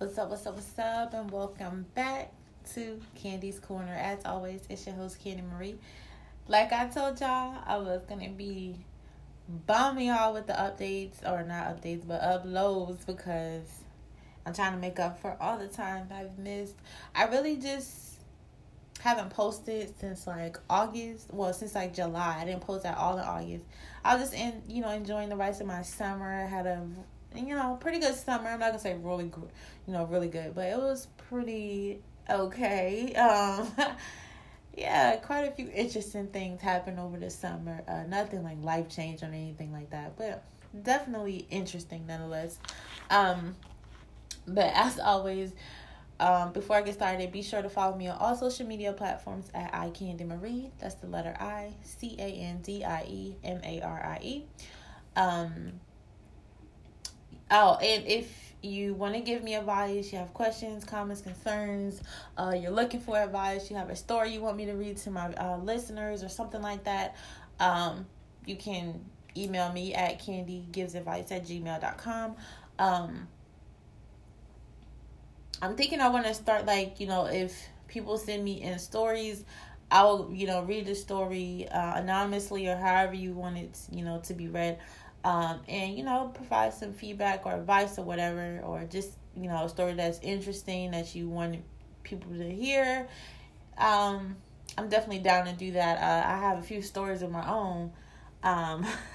What's 0.00 0.16
up, 0.16 0.30
what's 0.30 0.46
up, 0.46 0.54
what's 0.54 0.78
up, 0.78 1.12
and 1.12 1.30
welcome 1.30 1.84
back 1.94 2.32
to 2.72 2.98
Candy's 3.16 3.60
Corner. 3.60 3.92
As 3.92 4.24
always, 4.24 4.62
it's 4.70 4.86
your 4.86 4.94
host, 4.94 5.22
Candy 5.22 5.42
Marie. 5.42 5.76
Like 6.48 6.72
I 6.72 6.86
told 6.86 7.20
y'all, 7.20 7.58
I 7.66 7.76
was 7.76 8.00
going 8.08 8.22
to 8.22 8.30
be 8.30 8.76
bombing 9.46 10.06
y'all 10.06 10.32
with 10.32 10.46
the 10.46 10.54
updates, 10.54 11.22
or 11.22 11.42
not 11.42 11.66
updates, 11.66 12.08
but 12.08 12.22
uploads 12.22 13.04
because 13.04 13.68
I'm 14.46 14.54
trying 14.54 14.72
to 14.72 14.78
make 14.78 14.98
up 14.98 15.20
for 15.20 15.36
all 15.38 15.58
the 15.58 15.68
time 15.68 16.08
I've 16.10 16.38
missed. 16.38 16.76
I 17.14 17.24
really 17.24 17.58
just 17.58 18.14
haven't 19.00 19.28
posted 19.28 19.92
since 20.00 20.26
like 20.26 20.56
August. 20.70 21.26
Well, 21.30 21.52
since 21.52 21.74
like 21.74 21.92
July. 21.92 22.38
I 22.40 22.46
didn't 22.46 22.62
post 22.62 22.86
at 22.86 22.96
all 22.96 23.18
in 23.18 23.24
August. 23.24 23.66
I 24.02 24.14
was 24.14 24.30
just 24.30 24.34
in, 24.34 24.62
you 24.66 24.80
know, 24.80 24.92
enjoying 24.92 25.28
the 25.28 25.36
rest 25.36 25.60
of 25.60 25.66
my 25.66 25.82
summer. 25.82 26.42
I 26.42 26.46
had 26.46 26.66
a 26.66 26.86
you 27.34 27.54
know, 27.54 27.76
pretty 27.80 27.98
good 27.98 28.14
summer. 28.14 28.48
I'm 28.48 28.60
not 28.60 28.68
gonna 28.68 28.78
say 28.78 28.96
really 28.96 29.26
good, 29.26 29.48
you 29.86 29.92
know, 29.92 30.04
really 30.04 30.28
good, 30.28 30.54
but 30.54 30.66
it 30.66 30.78
was 30.78 31.08
pretty 31.28 32.00
okay. 32.28 33.14
Um, 33.16 33.68
yeah, 34.76 35.16
quite 35.16 35.42
a 35.42 35.50
few 35.50 35.68
interesting 35.74 36.28
things 36.28 36.62
happened 36.62 37.00
over 37.00 37.18
the 37.18 37.28
summer. 37.28 37.82
Uh, 37.88 38.04
nothing 38.04 38.44
like 38.44 38.62
life 38.62 38.88
change 38.88 39.22
or 39.22 39.26
anything 39.26 39.72
like 39.72 39.90
that, 39.90 40.16
but 40.16 40.44
definitely 40.82 41.46
interesting 41.50 42.06
nonetheless. 42.06 42.58
Um, 43.10 43.56
but 44.46 44.72
as 44.74 44.98
always, 44.98 45.52
um, 46.20 46.52
before 46.52 46.76
I 46.76 46.82
get 46.82 46.94
started, 46.94 47.32
be 47.32 47.42
sure 47.42 47.62
to 47.62 47.68
follow 47.68 47.96
me 47.96 48.08
on 48.08 48.18
all 48.18 48.36
social 48.36 48.66
media 48.66 48.92
platforms 48.92 49.50
at 49.54 49.72
iCandieMarie. 49.72 50.70
That's 50.78 50.94
the 50.96 51.06
letter 51.06 51.34
I 51.40 51.72
C 51.82 52.14
A 52.18 52.26
N 52.26 52.60
D 52.62 52.84
I 52.84 53.04
E 53.08 53.36
M 53.42 53.60
A 53.64 53.80
R 53.80 54.04
I 54.04 54.18
E. 54.22 54.44
Um, 55.16 55.80
Oh, 57.50 57.74
and 57.82 58.06
if 58.06 58.54
you 58.62 58.94
want 58.94 59.14
to 59.14 59.20
give 59.20 59.42
me 59.42 59.54
advice, 59.54 60.12
you 60.12 60.18
have 60.18 60.32
questions, 60.34 60.84
comments, 60.84 61.22
concerns, 61.22 62.00
uh, 62.38 62.54
you're 62.56 62.70
looking 62.70 63.00
for 63.00 63.16
advice, 63.18 63.70
you 63.70 63.76
have 63.76 63.90
a 63.90 63.96
story 63.96 64.32
you 64.32 64.40
want 64.40 64.56
me 64.56 64.66
to 64.66 64.74
read 64.74 64.96
to 64.98 65.10
my 65.10 65.32
uh, 65.34 65.56
listeners 65.58 66.22
or 66.22 66.28
something 66.28 66.62
like 66.62 66.84
that, 66.84 67.16
um, 67.58 68.06
you 68.46 68.56
can 68.56 69.00
email 69.36 69.72
me 69.72 69.94
at 69.94 70.20
candygivesadvice 70.20 71.32
at 71.32 71.46
gmail.com. 71.46 72.36
Um, 72.78 73.28
I'm 75.62 75.76
thinking 75.76 76.00
I 76.00 76.08
want 76.08 76.26
to 76.26 76.34
start 76.34 76.66
like, 76.66 77.00
you 77.00 77.06
know, 77.06 77.26
if 77.26 77.68
people 77.88 78.16
send 78.16 78.44
me 78.44 78.62
in 78.62 78.78
stories, 78.78 79.44
I 79.90 80.04
will, 80.04 80.30
you 80.32 80.46
know, 80.46 80.62
read 80.62 80.86
the 80.86 80.94
story 80.94 81.66
uh, 81.68 81.94
anonymously 81.96 82.68
or 82.68 82.76
however 82.76 83.14
you 83.14 83.32
want 83.32 83.58
it, 83.58 83.78
you 83.90 84.04
know, 84.04 84.20
to 84.24 84.34
be 84.34 84.48
read 84.48 84.78
um, 85.24 85.60
and 85.68 85.96
you 85.96 86.04
know 86.04 86.30
provide 86.34 86.72
some 86.72 86.92
feedback 86.92 87.46
or 87.46 87.54
advice 87.54 87.98
or 87.98 88.04
whatever 88.04 88.60
or 88.64 88.84
just 88.84 89.10
you 89.36 89.48
know 89.48 89.64
a 89.64 89.68
story 89.68 89.94
that's 89.94 90.18
interesting 90.20 90.90
that 90.92 91.14
you 91.14 91.28
want 91.28 91.58
people 92.02 92.32
to 92.32 92.50
hear. 92.50 93.08
Um, 93.78 94.36
i'm 94.78 94.88
definitely 94.88 95.20
down 95.20 95.46
to 95.46 95.52
do 95.52 95.72
that. 95.72 95.98
Uh, 95.98 96.28
i 96.28 96.38
have 96.38 96.58
a 96.58 96.62
few 96.62 96.82
stories 96.82 97.22
of 97.22 97.30
my 97.30 97.48
own 97.48 97.92
um, 98.42 98.86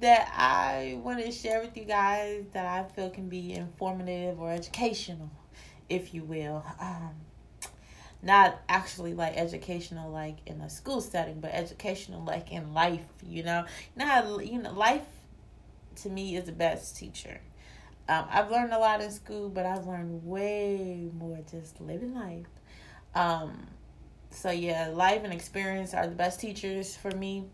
that 0.00 0.32
i 0.36 0.98
want 1.02 1.24
to 1.24 1.30
share 1.30 1.60
with 1.60 1.76
you 1.76 1.84
guys 1.84 2.44
that 2.52 2.66
i 2.66 2.84
feel 2.94 3.10
can 3.10 3.28
be 3.28 3.52
informative 3.52 4.40
or 4.40 4.50
educational 4.50 5.30
if 5.88 6.14
you 6.14 6.24
will. 6.24 6.64
Um, 6.80 7.10
not 8.24 8.60
actually 8.68 9.14
like 9.14 9.36
educational 9.36 10.10
like 10.10 10.36
in 10.46 10.60
a 10.60 10.70
school 10.70 11.00
setting 11.00 11.40
but 11.40 11.50
educational 11.52 12.24
like 12.24 12.50
in 12.50 12.74
life 12.74 13.04
you 13.26 13.42
know? 13.42 13.64
How 13.98 14.38
you 14.38 14.62
know 14.62 14.72
life 14.72 15.06
to 16.02 16.08
me 16.08 16.36
is 16.36 16.44
the 16.44 16.52
best 16.52 16.96
teacher. 16.96 17.40
Um, 18.08 18.26
i've 18.30 18.50
learned 18.50 18.72
a 18.72 18.78
lot 18.78 19.00
in 19.00 19.10
school 19.10 19.48
but 19.48 19.64
i've 19.64 19.86
learned 19.86 20.26
way 20.26 21.10
more 21.18 21.38
just 21.50 21.80
living 21.80 22.14
life. 22.14 22.46
Um, 23.14 23.66
so 24.30 24.50
yeah 24.50 24.88
life 24.88 25.22
and 25.24 25.32
experience 25.32 25.94
are 25.94 26.06
the 26.06 26.14
best 26.14 26.40
teachers 26.40 26.96
for 26.96 27.10
me. 27.10 27.44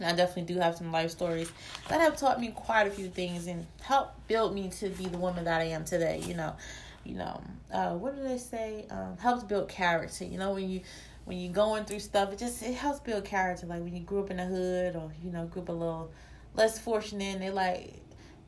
And 0.00 0.08
I 0.08 0.14
definitely 0.16 0.54
do 0.54 0.60
have 0.60 0.76
some 0.76 0.90
life 0.90 1.10
stories 1.10 1.52
that 1.88 2.00
have 2.00 2.16
taught 2.16 2.40
me 2.40 2.48
quite 2.48 2.86
a 2.86 2.90
few 2.90 3.08
things 3.08 3.46
and 3.46 3.66
helped 3.82 4.26
build 4.26 4.54
me 4.54 4.70
to 4.80 4.88
be 4.88 5.06
the 5.06 5.18
woman 5.18 5.44
that 5.44 5.60
I 5.60 5.64
am 5.64 5.84
today. 5.84 6.22
You 6.26 6.34
know, 6.34 6.56
you 7.04 7.16
know, 7.16 7.42
uh, 7.72 7.94
what 7.94 8.16
do 8.16 8.22
they 8.22 8.38
say? 8.38 8.86
Um, 8.90 9.16
helps 9.18 9.44
build 9.44 9.68
character. 9.68 10.24
You 10.24 10.38
know, 10.38 10.52
when 10.52 10.68
you 10.68 10.80
when 11.24 11.38
you're 11.38 11.52
going 11.52 11.84
through 11.84 12.00
stuff, 12.00 12.32
it 12.32 12.38
just 12.38 12.62
it 12.62 12.74
helps 12.74 13.00
build 13.00 13.24
character. 13.24 13.66
Like 13.66 13.82
when 13.82 13.94
you 13.94 14.02
grew 14.02 14.20
up 14.20 14.30
in 14.30 14.36
the 14.36 14.44
hood 14.44 14.96
or 14.96 15.12
you 15.22 15.30
know 15.30 15.46
grew 15.46 15.62
up 15.62 15.68
a 15.68 15.72
little 15.72 16.12
less 16.54 16.78
fortunate, 16.78 17.34
and 17.34 17.42
they 17.42 17.50
like 17.50 17.94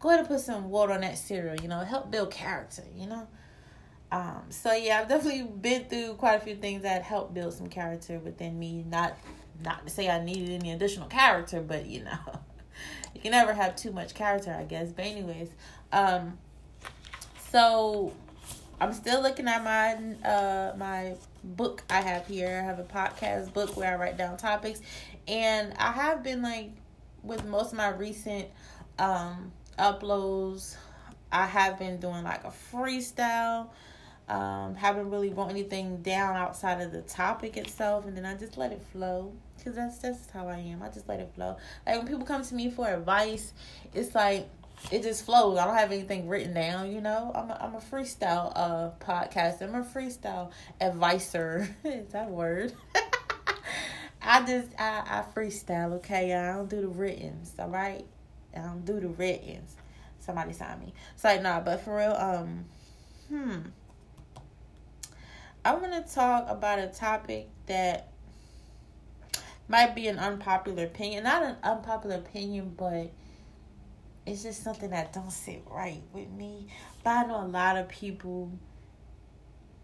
go 0.01 0.09
ahead 0.09 0.21
and 0.21 0.29
put 0.29 0.41
some 0.41 0.71
water 0.71 0.93
on 0.93 1.01
that 1.01 1.19
cereal. 1.19 1.57
You 1.61 1.69
know, 1.69 1.81
help 1.81 2.11
build 2.11 2.31
character. 2.31 2.85
You 2.97 3.07
know. 3.07 3.29
Um, 4.13 4.43
so 4.51 4.73
yeah, 4.73 5.01
I've 5.01 5.09
definitely 5.09 5.43
been 5.43 5.87
through 5.87 6.15
quite 6.15 6.37
a 6.37 6.41
few 6.41 6.55
things 6.55 6.83
that 6.83 7.03
helped 7.03 7.35
build 7.35 7.53
some 7.53 7.69
character 7.69 8.19
within 8.21 8.59
me. 8.59 8.85
Not 8.89 9.17
not 9.65 9.85
to 9.87 9.93
say 9.93 10.09
I 10.09 10.23
needed 10.23 10.51
any 10.51 10.73
additional 10.73 11.09
character, 11.09 11.61
but 11.61 11.87
you 11.87 12.05
know, 12.05 12.19
you 13.15 13.21
can 13.21 13.33
never 13.33 13.53
have 13.53 13.75
too 13.75 13.91
much 13.91 14.15
character, 14.15 14.55
I 14.57 14.65
guess. 14.65 14.93
But 14.93 15.07
anyways, 15.07 15.49
um, 15.93 16.39
so 17.51 18.13
I'm 18.81 18.93
still 18.93 19.23
looking 19.23 19.49
at 19.49 19.63
my 19.63 19.95
uh 20.29 20.75
my 20.77 21.15
book 21.43 21.83
I 21.89 22.01
have 22.01 22.27
here. 22.27 22.61
I 22.63 22.67
have 22.67 22.79
a 22.79 22.85
podcast 22.85 23.53
book 23.53 23.77
where 23.77 23.93
I 23.93 23.97
write 23.97 24.17
down 24.17 24.37
topics, 24.37 24.81
and 25.29 25.73
I 25.79 25.93
have 25.93 26.23
been 26.23 26.43
like 26.43 26.71
with 27.23 27.45
most 27.45 27.73
of 27.73 27.79
my 27.79 27.89
recent 27.91 28.49
um 28.99 29.53
uploads. 29.79 30.77
I 31.31 31.47
have 31.47 31.79
been 31.79 31.99
doing 31.99 32.25
like 32.25 32.45
a 32.45 32.53
freestyle. 32.73 33.69
Um, 34.27 34.75
haven't 34.75 35.11
really 35.11 35.29
wrote 35.29 35.51
anything 35.51 35.99
down 35.99 36.37
outside 36.37 36.81
of 36.81 36.93
the 36.93 37.03
topic 37.03 37.59
itself, 37.59 38.07
and 38.07 38.17
then 38.17 38.25
I 38.25 38.35
just 38.35 38.57
let 38.57 38.73
it 38.73 38.83
flow 38.91 39.33
because 39.57 39.75
that's 39.75 39.99
that's 39.99 40.31
how 40.31 40.49
I 40.49 40.59
am. 40.59 40.83
I 40.83 40.89
just 40.89 41.09
let 41.09 41.21
it 41.21 41.31
flow. 41.35 41.57
Like 41.87 41.99
when 41.99 42.07
people 42.07 42.25
come 42.25 42.43
to 42.43 42.55
me 42.55 42.71
for 42.71 42.89
advice, 42.89 43.53
it's 43.93 44.15
like 44.15 44.49
it 44.91 45.03
just 45.03 45.25
flows. 45.25 45.59
I 45.59 45.67
don't 45.67 45.77
have 45.77 45.93
anything 45.93 46.29
written 46.29 46.55
down, 46.55 46.93
you 46.93 47.01
know. 47.01 47.33
I'm 47.35 47.51
a, 47.51 47.59
I'm 47.61 47.75
a 47.75 47.81
freestyle 47.81 48.53
uh 48.55 48.91
podcast. 49.01 49.63
I'm 49.63 49.75
a 49.75 49.83
freestyle 49.83 50.51
advisor. 50.81 51.69
Is 51.85 52.13
that 52.13 52.31
word? 52.31 52.75
I 54.23 54.45
just 54.45 54.69
I, 54.79 55.03
I 55.07 55.25
freestyle, 55.39 55.93
okay? 55.95 56.33
I 56.33 56.53
don't 56.53 56.69
do 56.69 56.81
the 56.81 56.89
writtens, 56.89 57.53
all 57.59 57.69
right? 57.69 58.05
I 58.57 58.61
don't 58.61 58.85
do 58.85 59.01
the 59.01 59.09
writtens. 59.09 59.77
Somebody 60.21 60.53
sign 60.53 60.81
me. 60.81 60.95
So 61.17 61.29
like 61.29 61.43
nah, 61.43 61.61
but 61.61 61.81
for 61.83 61.97
real, 61.97 62.13
um, 62.13 62.65
hmm. 63.29 63.59
I 65.65 65.75
want 65.75 65.93
to 65.93 66.15
talk 66.15 66.47
about 66.49 66.79
a 66.79 66.89
topic 66.89 67.49
that 67.67 68.09
might 69.69 69.95
be 69.95 70.09
an 70.09 70.19
unpopular 70.19 70.85
opinion. 70.85 71.25
Not 71.25 71.43
an 71.43 71.57
unpopular 71.63 72.17
opinion, 72.17 72.75
but 72.77 73.11
it's 74.27 74.43
just 74.43 74.63
something 74.63 74.91
that 74.91 75.13
don't 75.13 75.31
sit 75.31 75.63
right 75.71 76.03
with 76.13 76.31
me. 76.31 76.69
But 77.03 77.11
I 77.11 77.27
know 77.27 77.43
a 77.43 77.47
lot 77.47 77.77
of 77.77 77.89
people. 77.89 78.51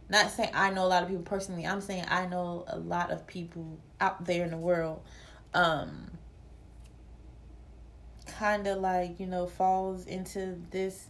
Not 0.09 0.31
saying 0.31 0.51
I 0.55 0.71
know 0.71 0.85
a 0.85 0.89
lot 0.89 1.03
of 1.03 1.09
people 1.09 1.25
personally. 1.25 1.67
I'm 1.67 1.81
saying 1.81 2.05
I 2.09 2.27
know 2.27 2.65
a 2.67 2.79
lot 2.79 3.11
of 3.11 3.27
people 3.27 3.79
out 4.01 4.25
there 4.25 4.45
in 4.45 4.51
the 4.51 4.57
world. 4.57 5.03
Um, 5.55 6.11
kind 8.27 8.67
of 8.67 8.79
like 8.79 9.21
you 9.21 9.27
know 9.27 9.47
falls 9.47 10.07
into 10.07 10.57
this 10.71 11.07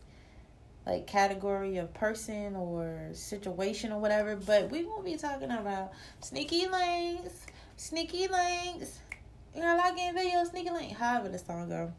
like 0.87 1.07
category 1.07 1.77
of 1.77 1.93
person 1.95 2.57
or 2.57 3.11
situation 3.13 3.93
or 3.93 4.01
whatever. 4.01 4.37
But 4.37 4.71
we 4.71 4.85
won't 4.85 5.05
be 5.05 5.17
talking 5.17 5.51
about 5.51 5.93
sneaky 6.21 6.67
links, 6.67 7.47
sneaky 7.77 8.29
links. 8.29 8.99
You 9.55 9.63
know, 9.63 9.77
like 9.77 9.99
in 9.99 10.15
video 10.15 10.45
sneaky 10.45 10.71
link. 10.71 10.97
However 10.97 11.29
the 11.29 11.39
song 11.39 11.69
go. 11.69 11.93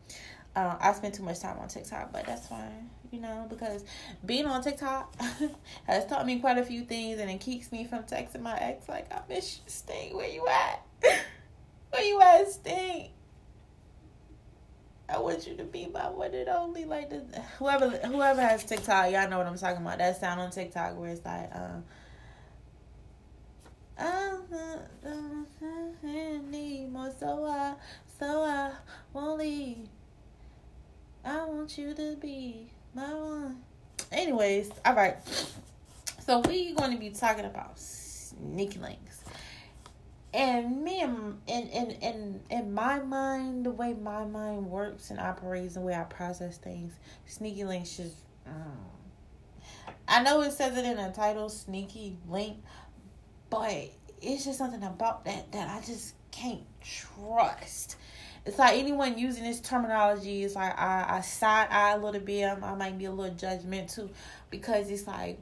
Uh, 0.56 0.75
I 0.81 0.91
spend 0.94 1.13
too 1.13 1.23
much 1.23 1.39
time 1.39 1.57
on 1.59 1.69
TikTok, 1.69 2.12
but 2.12 2.25
that's 2.25 2.47
fine, 2.47 2.89
you 3.09 3.22
know, 3.22 3.45
because 3.50 3.85
being 4.25 4.45
on 4.45 4.62
TikTok 4.62 5.15
has 5.88 6.06
taught 6.06 6.25
me 6.25 6.39
quite 6.39 6.57
a 6.57 6.63
few 6.63 6.83
things, 6.83 7.21
and 7.21 7.31
it 7.31 7.39
keeps 7.39 7.71
me 7.71 7.86
from 7.86 8.03
texting 8.03 8.42
my 8.42 8.57
ex 8.57 8.89
like, 8.89 9.09
"I 9.13 9.21
miss 9.30 9.57
you, 9.57 9.63
Sting. 9.68 10.13
Where 10.15 10.27
you 10.27 10.45
at? 10.48 10.86
Where 11.92 12.03
you 12.03 12.21
at, 12.21 12.51
Sting? 12.51 13.12
I 15.07 15.19
want 15.19 15.48
you 15.48 15.56
to 15.56 15.63
be 15.63 15.88
my 15.88 16.09
one 16.09 16.33
and 16.33 16.50
only." 16.50 16.83
Like 16.83 17.09
this, 17.09 17.24
whoever 17.57 17.89
whoever 17.89 18.42
has 18.42 18.65
TikTok, 18.65 19.09
y'all 19.12 19.30
know 19.30 19.38
what 19.38 19.47
I'm 19.47 19.57
talking 19.57 19.81
about. 19.81 20.00
That 20.00 20.19
sound 20.19 20.42
on 20.42 20.51
TikTok 20.51 20.97
where 20.97 21.12
it's 21.12 21.25
like, 21.25 21.50
um. 21.56 21.86
I 23.97 24.38
need 26.50 26.92
more, 26.92 27.12
so 27.19 27.45
I, 27.45 27.75
so 28.19 28.44
I 28.44 28.71
won't 29.13 29.39
leave. 29.39 29.88
I 31.23 31.45
want 31.45 31.77
you 31.77 31.94
to 31.94 32.15
be 32.15 32.71
my 32.94 33.13
one. 33.13 33.62
Anyways, 34.12 34.71
all 34.85 34.95
right. 34.95 35.18
So 36.25 36.39
we're 36.39 36.75
going 36.75 36.91
to 36.91 36.97
be 36.97 37.12
talking 37.12 37.45
about 37.45 37.79
sneaky 37.79 38.79
links. 38.79 39.23
And 40.33 40.81
me 40.83 41.01
and 41.01 41.39
in 41.47 41.68
in 41.68 41.91
in 41.91 42.39
in 42.50 42.73
my 42.73 43.00
mind, 43.00 43.65
the 43.65 43.71
way 43.71 43.94
my 43.94 44.23
mind 44.23 44.65
works 44.65 45.09
and 45.12 45.19
operates, 45.19 45.73
the 45.73 45.81
way 45.81 45.94
I 45.94 46.03
process 46.03 46.57
things, 46.57 46.94
sneaky 47.25 47.65
links 47.65 47.97
just 47.97 48.15
mm, 48.47 48.53
I 50.07 50.23
know 50.23 50.41
it 50.41 50.53
says 50.53 50.77
it 50.77 50.85
in 50.85 50.95
the 50.97 51.09
title, 51.09 51.50
sneaky 51.50 52.18
link, 52.29 52.57
but 53.50 53.91
it's 54.21 54.45
just 54.45 54.57
something 54.57 54.83
about 54.83 55.25
that 55.25 55.51
that 55.51 55.69
I 55.69 55.85
just 55.85 56.15
can't 56.31 56.63
trust. 56.81 57.98
It's 58.45 58.57
like 58.57 58.78
anyone 58.78 59.18
using 59.18 59.44
this 59.44 59.60
terminology 59.60 60.44
is 60.44 60.56
like 60.56 60.78
I, 60.78 61.18
I 61.18 61.22
side 61.22 61.68
eye 61.69 61.92
a 61.94 61.98
little 61.98 62.22
bit. 62.22 62.45
I, 62.45 62.54
I 62.54 62.75
might 62.75 62.98
be 62.98 63.06
a 63.06 63.12
little 63.12 63.36
judgmental 63.36 64.10
because 64.50 64.89
it's 64.89 65.06
like 65.06 65.39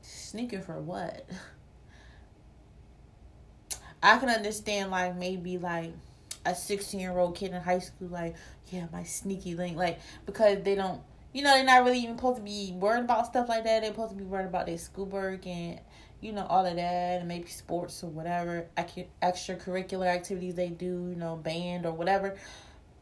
sneaking 0.00 0.62
for 0.62 0.80
what? 0.80 1.28
I 4.02 4.18
can 4.18 4.30
understand 4.30 4.90
like 4.90 5.16
maybe 5.16 5.58
like 5.58 5.92
a 6.44 6.54
16 6.54 6.98
year 6.98 7.16
old 7.16 7.36
kid 7.36 7.52
in 7.52 7.60
high 7.60 7.78
school 7.78 8.08
like 8.08 8.34
yeah 8.70 8.86
my 8.92 9.04
sneaky 9.04 9.54
link 9.54 9.76
like 9.76 10.00
because 10.26 10.62
they 10.64 10.74
don't 10.74 11.00
you 11.32 11.42
know 11.42 11.54
they're 11.54 11.64
not 11.64 11.84
really 11.84 12.00
even 12.00 12.16
supposed 12.16 12.38
to 12.38 12.42
be 12.42 12.72
worried 12.74 13.04
about 13.04 13.26
stuff 13.26 13.48
like 13.48 13.64
that 13.64 13.82
they're 13.82 13.92
supposed 13.92 14.10
to 14.10 14.16
be 14.16 14.24
worried 14.24 14.46
about 14.46 14.66
their 14.66 14.78
schoolwork 14.78 15.46
and 15.46 15.80
you 16.22 16.32
know 16.32 16.46
all 16.46 16.64
of 16.64 16.76
that 16.76 17.18
and 17.18 17.28
maybe 17.28 17.48
sports 17.48 18.02
or 18.02 18.06
whatever 18.06 18.68
extracurricular 18.78 20.06
activities 20.06 20.54
they 20.54 20.68
do 20.68 21.08
you 21.10 21.16
know 21.16 21.36
band 21.36 21.84
or 21.84 21.92
whatever. 21.92 22.36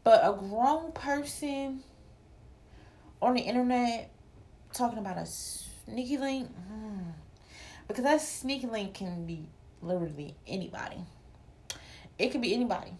But 0.02 0.22
a 0.24 0.32
grown 0.32 0.92
person 0.92 1.84
on 3.20 3.34
the 3.34 3.42
internet 3.42 4.10
talking 4.72 4.98
about 4.98 5.18
a 5.18 5.26
sneaky 5.26 6.16
link 6.16 6.48
hmm. 6.48 7.10
because 7.86 8.04
that 8.04 8.20
sneaky 8.22 8.66
link 8.66 8.94
can 8.94 9.26
be 9.26 9.44
literally 9.82 10.34
anybody. 10.46 11.04
It 12.18 12.30
could 12.30 12.40
be 12.40 12.54
anybody. 12.54 12.92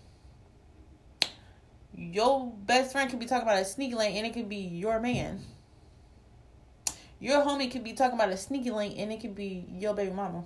Your 1.95 2.53
best 2.67 2.93
friend 2.93 3.09
could 3.09 3.19
be 3.19 3.27
talking 3.27 3.49
about 3.49 3.61
a 3.61 3.65
sneaky 3.65 3.95
link 3.95 4.17
and 4.17 4.27
it 4.27 4.35
could 4.35 4.49
be 4.49 4.57
your 4.57 5.01
man 5.01 5.41
your 7.21 7.45
homie 7.45 7.71
could 7.71 7.85
be 7.85 7.93
talking 7.93 8.19
about 8.19 8.31
a 8.31 8.37
sneaky 8.37 8.71
link 8.71 8.95
and 8.99 9.13
it 9.13 9.21
could 9.21 9.35
be 9.35 9.67
your 9.71 9.95
baby 9.95 10.11
mama. 10.11 10.45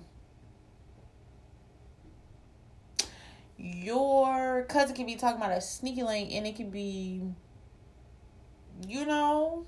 Your 3.57 4.63
cousin 4.63 4.95
could 4.95 5.05
be 5.05 5.15
talking 5.15 5.37
about 5.37 5.53
a 5.53 5.61
sneaky 5.61 6.03
link 6.03 6.31
and 6.33 6.45
it 6.45 6.57
could 6.57 6.71
be, 6.71 7.21
you 8.85 9.05
know, 9.05 9.65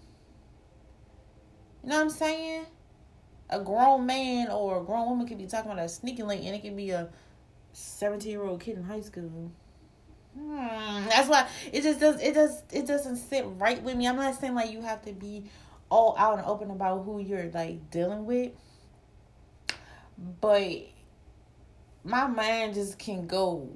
you 1.82 1.90
know 1.90 1.96
what 1.96 2.02
I'm 2.02 2.10
saying? 2.10 2.66
A 3.50 3.62
grown 3.62 4.06
man 4.06 4.50
or 4.50 4.82
a 4.82 4.84
grown 4.84 5.08
woman 5.10 5.26
could 5.26 5.38
be 5.38 5.48
talking 5.48 5.72
about 5.72 5.84
a 5.84 5.88
sneaky 5.88 6.24
link 6.24 6.44
and 6.44 6.54
it 6.54 6.62
could 6.62 6.76
be 6.76 6.90
a 6.90 7.08
17 7.72 8.30
year 8.30 8.44
old 8.44 8.60
kid 8.60 8.76
in 8.76 8.84
high 8.84 9.00
school. 9.00 9.50
Hmm, 10.38 11.08
that's 11.08 11.30
why 11.30 11.48
it 11.72 11.82
just 11.82 12.02
does 12.02 12.22
it 12.22 12.34
does 12.34 12.62
it 12.72 12.86
doesn't 12.86 13.16
sit 13.16 13.46
right 13.58 13.82
with 13.82 13.96
me. 13.96 14.08
I'm 14.08 14.18
not 14.18 14.36
saying 14.36 14.54
like 14.54 14.72
you 14.72 14.82
have 14.82 15.02
to 15.06 15.14
be 15.14 15.46
all 15.90 16.16
out 16.18 16.38
and 16.38 16.48
open 16.48 16.72
about 16.72 17.04
who 17.04 17.20
you're 17.20 17.50
like 17.54 17.90
dealing 17.90 18.26
with. 18.26 18.52
But 20.42 20.88
my 22.04 22.28
mind 22.28 22.74
just 22.74 22.98
can 22.98 23.28
go 23.28 23.70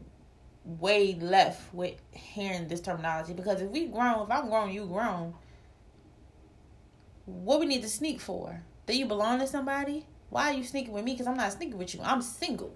way 0.63 1.17
left 1.19 1.73
with 1.73 1.95
hearing 2.11 2.67
this 2.67 2.81
terminology 2.81 3.33
because 3.33 3.61
if 3.61 3.69
we 3.69 3.87
grown, 3.87 4.23
if 4.23 4.31
I'm 4.31 4.49
grown, 4.49 4.71
you 4.71 4.85
grown. 4.85 5.33
What 7.25 7.59
we 7.59 7.65
need 7.65 7.81
to 7.83 7.89
sneak 7.89 8.19
for? 8.19 8.63
Do 8.85 8.97
you 8.97 9.05
belong 9.05 9.39
to 9.39 9.47
somebody? 9.47 10.05
Why 10.29 10.51
are 10.51 10.53
you 10.53 10.63
sneaking 10.63 10.93
with 10.93 11.03
me? 11.03 11.13
Because 11.13 11.27
I'm 11.27 11.37
not 11.37 11.53
sneaking 11.53 11.77
with 11.77 11.93
you. 11.93 12.01
I'm 12.03 12.21
single. 12.21 12.75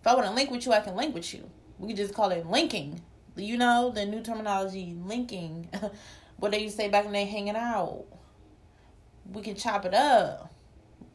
If 0.00 0.06
I 0.06 0.14
want 0.14 0.26
to 0.26 0.32
link 0.32 0.50
with 0.50 0.66
you, 0.66 0.72
I 0.72 0.80
can 0.80 0.96
link 0.96 1.14
with 1.14 1.32
you. 1.32 1.48
We 1.78 1.92
just 1.92 2.14
call 2.14 2.30
it 2.30 2.46
linking. 2.46 3.00
You 3.36 3.56
know, 3.56 3.90
the 3.94 4.04
new 4.04 4.22
terminology, 4.22 4.96
linking. 5.04 5.68
what 6.40 6.52
they 6.52 6.60
used 6.60 6.76
to 6.76 6.82
say 6.82 6.88
back 6.88 7.04
when 7.04 7.12
they 7.12 7.26
hanging 7.26 7.56
out. 7.56 8.04
We 9.32 9.42
can 9.42 9.54
chop 9.54 9.84
it 9.84 9.94
up. 9.94 10.52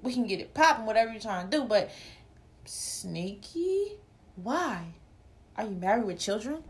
We 0.02 0.14
can 0.14 0.28
get 0.28 0.40
it 0.40 0.54
popping, 0.54 0.86
whatever 0.86 1.12
you're 1.12 1.20
trying 1.20 1.50
to 1.50 1.58
do. 1.58 1.64
But 1.66 1.90
sneaky? 2.64 3.94
Why? 4.36 4.86
Are 5.58 5.66
you 5.66 5.72
married 5.72 6.06
with 6.06 6.20
children? 6.20 6.64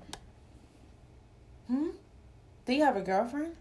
Hmm? 1.68 1.90
Do 2.66 2.74
you 2.74 2.84
have 2.84 2.96
a 2.96 3.02
girlfriend? 3.02 3.56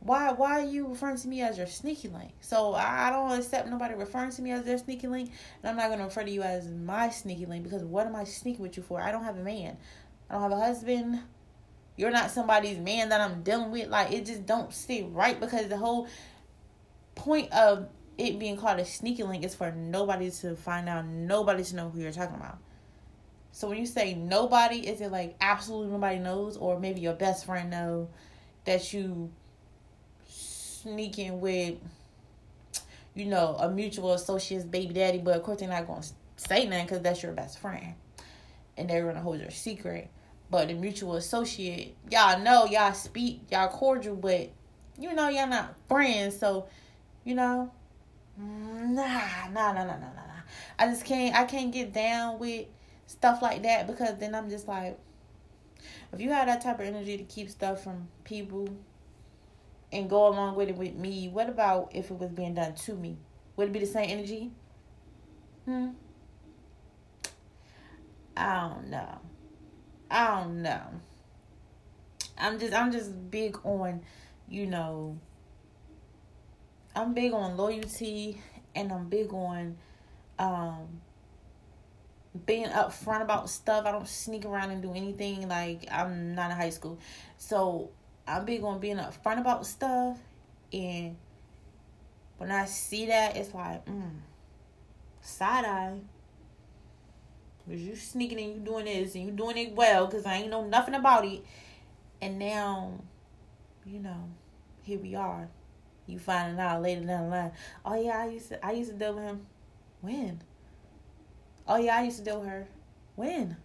Why 0.00 0.32
why 0.32 0.60
are 0.60 0.66
you 0.66 0.88
referring 0.88 1.18
to 1.18 1.28
me 1.28 1.42
as 1.42 1.58
your 1.58 1.66
sneaky 1.66 2.08
link? 2.08 2.32
So 2.40 2.74
I 2.74 3.10
don't 3.10 3.38
accept 3.38 3.68
nobody 3.68 3.94
referring 3.94 4.30
to 4.32 4.42
me 4.42 4.50
as 4.50 4.64
their 4.64 4.78
sneaky 4.78 5.06
link, 5.06 5.30
and 5.62 5.70
I'm 5.70 5.76
not 5.76 5.90
gonna 5.90 6.04
refer 6.04 6.24
to 6.24 6.30
you 6.30 6.42
as 6.42 6.68
my 6.68 7.10
sneaky 7.10 7.44
link 7.44 7.64
because 7.64 7.84
what 7.84 8.06
am 8.06 8.16
I 8.16 8.24
sneaking 8.24 8.62
with 8.62 8.78
you 8.78 8.82
for? 8.82 9.00
I 9.00 9.12
don't 9.12 9.24
have 9.24 9.36
a 9.36 9.42
man. 9.42 9.76
I 10.28 10.34
don't 10.34 10.42
have 10.42 10.52
a 10.52 10.56
husband 10.56 11.20
you're 11.96 12.10
not 12.10 12.30
somebody's 12.30 12.78
man 12.78 13.10
that 13.10 13.20
I'm 13.20 13.42
dealing 13.42 13.70
with. 13.70 13.88
Like 13.88 14.12
it 14.12 14.26
just 14.26 14.46
don't 14.46 14.72
sit 14.72 15.06
right 15.10 15.38
because 15.38 15.68
the 15.68 15.76
whole 15.76 16.08
point 17.14 17.52
of 17.52 17.88
it 18.16 18.38
being 18.38 18.56
called 18.56 18.78
a 18.78 18.84
sneaky 18.84 19.22
link 19.22 19.44
is 19.44 19.54
for 19.54 19.70
nobody 19.72 20.30
to 20.30 20.56
find 20.56 20.88
out, 20.88 21.06
nobody 21.06 21.64
to 21.64 21.76
know 21.76 21.90
who 21.90 22.00
you're 22.00 22.12
talking 22.12 22.36
about. 22.36 22.58
So 23.52 23.68
when 23.68 23.78
you 23.78 23.86
say 23.86 24.14
nobody, 24.14 24.86
is 24.86 25.00
it 25.00 25.10
like 25.10 25.36
absolutely 25.40 25.90
nobody 25.92 26.18
knows, 26.18 26.56
or 26.56 26.78
maybe 26.78 27.00
your 27.00 27.14
best 27.14 27.46
friend 27.46 27.70
know 27.70 28.08
that 28.64 28.92
you 28.92 29.30
sneaking 30.26 31.40
with, 31.40 31.76
you 33.14 33.26
know, 33.26 33.56
a 33.58 33.68
mutual 33.68 34.12
associate's 34.12 34.64
baby 34.64 34.94
daddy, 34.94 35.18
but 35.18 35.36
of 35.36 35.42
course 35.42 35.60
they're 35.60 35.68
not 35.68 35.86
gonna 35.86 36.02
say 36.36 36.66
nothing 36.66 36.86
because 36.86 37.00
that's 37.00 37.22
your 37.22 37.32
best 37.32 37.58
friend, 37.58 37.94
and 38.76 38.88
they're 38.88 39.04
gonna 39.04 39.20
hold 39.20 39.40
your 39.40 39.50
secret. 39.50 40.08
But 40.50 40.68
the 40.68 40.74
mutual 40.74 41.14
associate, 41.14 41.96
y'all 42.10 42.40
know, 42.40 42.64
y'all 42.64 42.92
speak, 42.92 43.42
y'all 43.50 43.68
cordial, 43.68 44.16
but 44.16 44.50
you 44.98 45.14
know, 45.14 45.28
y'all 45.28 45.46
not 45.46 45.74
friends. 45.88 46.38
So, 46.38 46.68
you 47.24 47.34
know, 47.34 47.70
nah, 48.36 49.48
nah, 49.52 49.72
nah, 49.72 49.72
nah, 49.72 49.84
nah, 49.84 49.96
nah. 49.96 50.30
I 50.78 50.86
just 50.88 51.04
can't, 51.04 51.34
I 51.34 51.44
can't 51.44 51.72
get 51.72 51.92
down 51.92 52.38
with 52.38 52.66
stuff 53.06 53.42
like 53.42 53.62
that 53.62 53.86
because 53.86 54.18
then 54.18 54.34
I'm 54.34 54.50
just 54.50 54.66
like, 54.66 54.98
if 56.12 56.20
you 56.20 56.30
have 56.30 56.46
that 56.46 56.60
type 56.60 56.80
of 56.80 56.86
energy 56.86 57.16
to 57.16 57.24
keep 57.24 57.48
stuff 57.48 57.84
from 57.84 58.08
people 58.24 58.68
and 59.92 60.10
go 60.10 60.28
along 60.28 60.56
with 60.56 60.68
it 60.68 60.76
with 60.76 60.94
me, 60.94 61.28
what 61.28 61.48
about 61.48 61.90
if 61.94 62.10
it 62.10 62.18
was 62.18 62.30
being 62.30 62.54
done 62.54 62.74
to 62.74 62.94
me? 62.94 63.16
Would 63.56 63.68
it 63.68 63.72
be 63.72 63.78
the 63.80 63.86
same 63.86 64.10
energy? 64.10 64.50
Hmm. 65.64 65.90
I 68.36 68.68
don't 68.68 68.88
know. 68.88 69.18
I 70.10 70.40
don't 70.40 70.62
know. 70.62 70.82
I'm 72.38 72.58
just 72.58 72.74
I'm 72.74 72.90
just 72.90 73.30
big 73.30 73.58
on, 73.64 74.02
you 74.48 74.66
know, 74.66 75.18
I'm 76.96 77.14
big 77.14 77.32
on 77.32 77.56
loyalty 77.56 78.40
and 78.74 78.92
I'm 78.92 79.08
big 79.08 79.32
on 79.32 79.76
um 80.38 81.00
being 82.46 82.66
upfront 82.66 83.22
about 83.22 83.50
stuff. 83.50 83.86
I 83.86 83.92
don't 83.92 84.08
sneak 84.08 84.44
around 84.44 84.70
and 84.70 84.82
do 84.82 84.92
anything 84.94 85.48
like 85.48 85.86
I'm 85.90 86.34
not 86.34 86.50
in 86.50 86.56
high 86.56 86.70
school. 86.70 86.98
So 87.36 87.90
I'm 88.26 88.44
big 88.44 88.64
on 88.64 88.80
being 88.80 88.96
upfront 88.96 89.40
about 89.40 89.66
stuff 89.66 90.18
and 90.72 91.16
when 92.38 92.50
I 92.50 92.64
see 92.64 93.06
that 93.06 93.36
it's 93.36 93.54
like 93.54 93.84
mm, 93.86 94.10
side 95.20 95.64
eye. 95.64 95.98
Cause 97.68 97.78
you 97.78 97.94
sneaking 97.94 98.40
and 98.40 98.54
you 98.54 98.60
doing 98.60 98.86
this 98.86 99.14
and 99.14 99.26
you 99.26 99.30
doing 99.30 99.56
it 99.56 99.74
well 99.74 100.06
because 100.06 100.26
I 100.26 100.36
ain't 100.36 100.50
know 100.50 100.64
nothing 100.64 100.94
about 100.94 101.24
it. 101.24 101.44
And 102.20 102.38
now, 102.38 103.00
you 103.84 104.00
know, 104.00 104.28
here 104.82 104.98
we 104.98 105.14
are. 105.14 105.48
You 106.06 106.18
finding 106.18 106.58
out 106.58 106.82
later 106.82 107.02
down 107.02 107.24
the 107.24 107.30
line. 107.30 107.52
Oh 107.84 107.94
yeah, 107.94 108.18
I 108.18 108.28
used 108.28 108.48
to 108.48 108.64
I 108.64 108.72
used 108.72 108.90
to 108.90 108.96
deal 108.96 109.14
with 109.14 109.24
him. 109.24 109.46
When? 110.00 110.42
Oh 111.68 111.76
yeah, 111.76 111.98
I 111.98 112.02
used 112.02 112.18
to 112.18 112.24
deal 112.24 112.40
with 112.40 112.48
her. 112.48 112.68
When? 113.14 113.56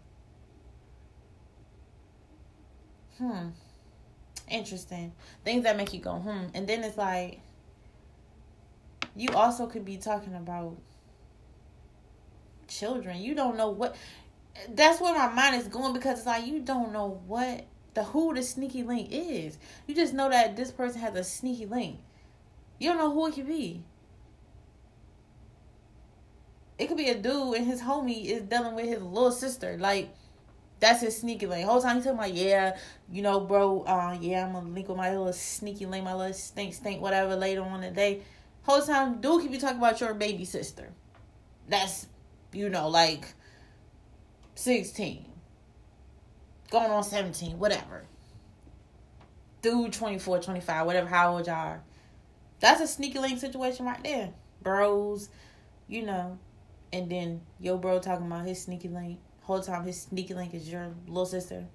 Hmm. 3.18 3.50
Interesting. 4.50 5.14
Things 5.44 5.64
that 5.64 5.78
make 5.78 5.94
you 5.94 6.00
go, 6.00 6.16
hmm. 6.16 6.46
And 6.54 6.68
then 6.68 6.84
it's 6.84 6.98
like 6.98 7.40
you 9.16 9.30
also 9.30 9.66
could 9.66 9.86
be 9.86 9.98
talking 9.98 10.36
about 10.36 10.78
children. 12.68 13.22
You 13.22 13.36
don't 13.36 13.58
know 13.58 13.70
what. 13.70 13.96
That's 14.70 15.02
where 15.02 15.14
my 15.14 15.34
mind 15.34 15.62
is 15.62 15.68
going 15.68 15.94
because 15.94 16.20
it's 16.20 16.28
like 16.28 16.46
you 16.46 16.60
don't 16.60 16.94
know 16.94 17.22
what 17.28 17.66
the 17.94 18.04
who 18.04 18.34
the 18.34 18.44
sneaky 18.44 18.84
link 18.84 19.10
is. 19.12 19.58
You 19.88 19.96
just 19.96 20.14
know 20.14 20.30
that 20.30 20.56
this 20.56 20.72
person 20.72 21.02
has 21.02 21.16
a 21.16 21.24
sneaky 21.24 21.66
link. 21.66 22.00
You 22.80 22.90
don't 22.90 22.98
know 22.98 23.12
who 23.12 23.28
it 23.28 23.36
could 23.36 23.48
be. 23.48 23.84
It 26.78 26.88
could 26.88 26.98
be 26.98 27.10
a 27.10 27.16
dude 27.16 27.56
and 27.56 27.66
his 27.66 27.82
homie 27.82 28.26
is 28.26 28.44
dealing 28.44 28.76
with 28.76 28.86
his 28.86 29.02
little 29.02 29.32
sister. 29.32 29.78
Like 29.80 30.14
that's 30.80 31.02
his 31.02 31.18
sneaky 31.18 31.48
link. 31.48 31.66
Whole 31.66 31.82
time 31.82 31.96
he's 31.96 32.04
talking 32.04 32.20
about, 32.20 32.34
yeah, 32.34 32.78
you 33.12 33.22
know, 33.22 33.40
bro, 33.40 33.84
uh, 33.84 34.18
yeah, 34.20 34.46
I'm 34.46 34.54
gonna 34.54 34.70
link 34.70 34.90
with 34.90 34.98
my 34.98 35.10
little 35.10 35.32
sneaky 35.32 35.86
link, 35.86 36.04
my 36.04 36.14
little 36.14 36.34
stink 36.34 36.74
stink, 36.74 37.02
whatever 37.02 37.36
later 37.36 37.62
on 37.62 37.82
the 37.82 37.92
day. 37.92 38.22
Whole 38.64 38.82
time 38.82 39.22
dude 39.22 39.42
could 39.42 39.52
be 39.52 39.58
talking 39.58 39.78
about 39.78 40.02
your 40.02 40.14
baby 40.14 40.44
sister. 40.44 40.92
That's 41.70 42.08
you 42.56 42.70
know, 42.70 42.88
like 42.88 43.34
16, 44.56 45.26
going 46.72 46.92
on 46.92 47.04
17, 47.04 47.60
whatever. 47.60 48.06
Dude, 49.62 49.94
24, 49.94 50.40
25, 50.40 50.86
whatever, 50.86 51.08
how 51.08 51.36
old 51.36 51.48
y'all 51.48 51.56
are. 51.56 51.84
That's 52.60 52.82
a 52.82 52.88
sneaky 52.88 53.20
link 53.20 53.40
situation 53.40 53.86
right 53.86 54.04
there. 54.04 54.32
Bros, 54.62 55.30
you 55.88 56.04
know. 56.04 56.40
And 56.94 57.12
then 57.12 57.42
yo 57.60 57.78
bro 57.78 58.00
talking 58.00 58.26
about 58.26 58.46
his 58.46 58.62
sneaky 58.62 58.88
link. 58.88 59.20
Whole 59.42 59.62
time 59.62 59.84
his 59.84 60.02
sneaky 60.02 60.34
link 60.34 60.54
is 60.54 60.72
your 60.72 60.92
little 61.08 61.26
sister. 61.26 61.66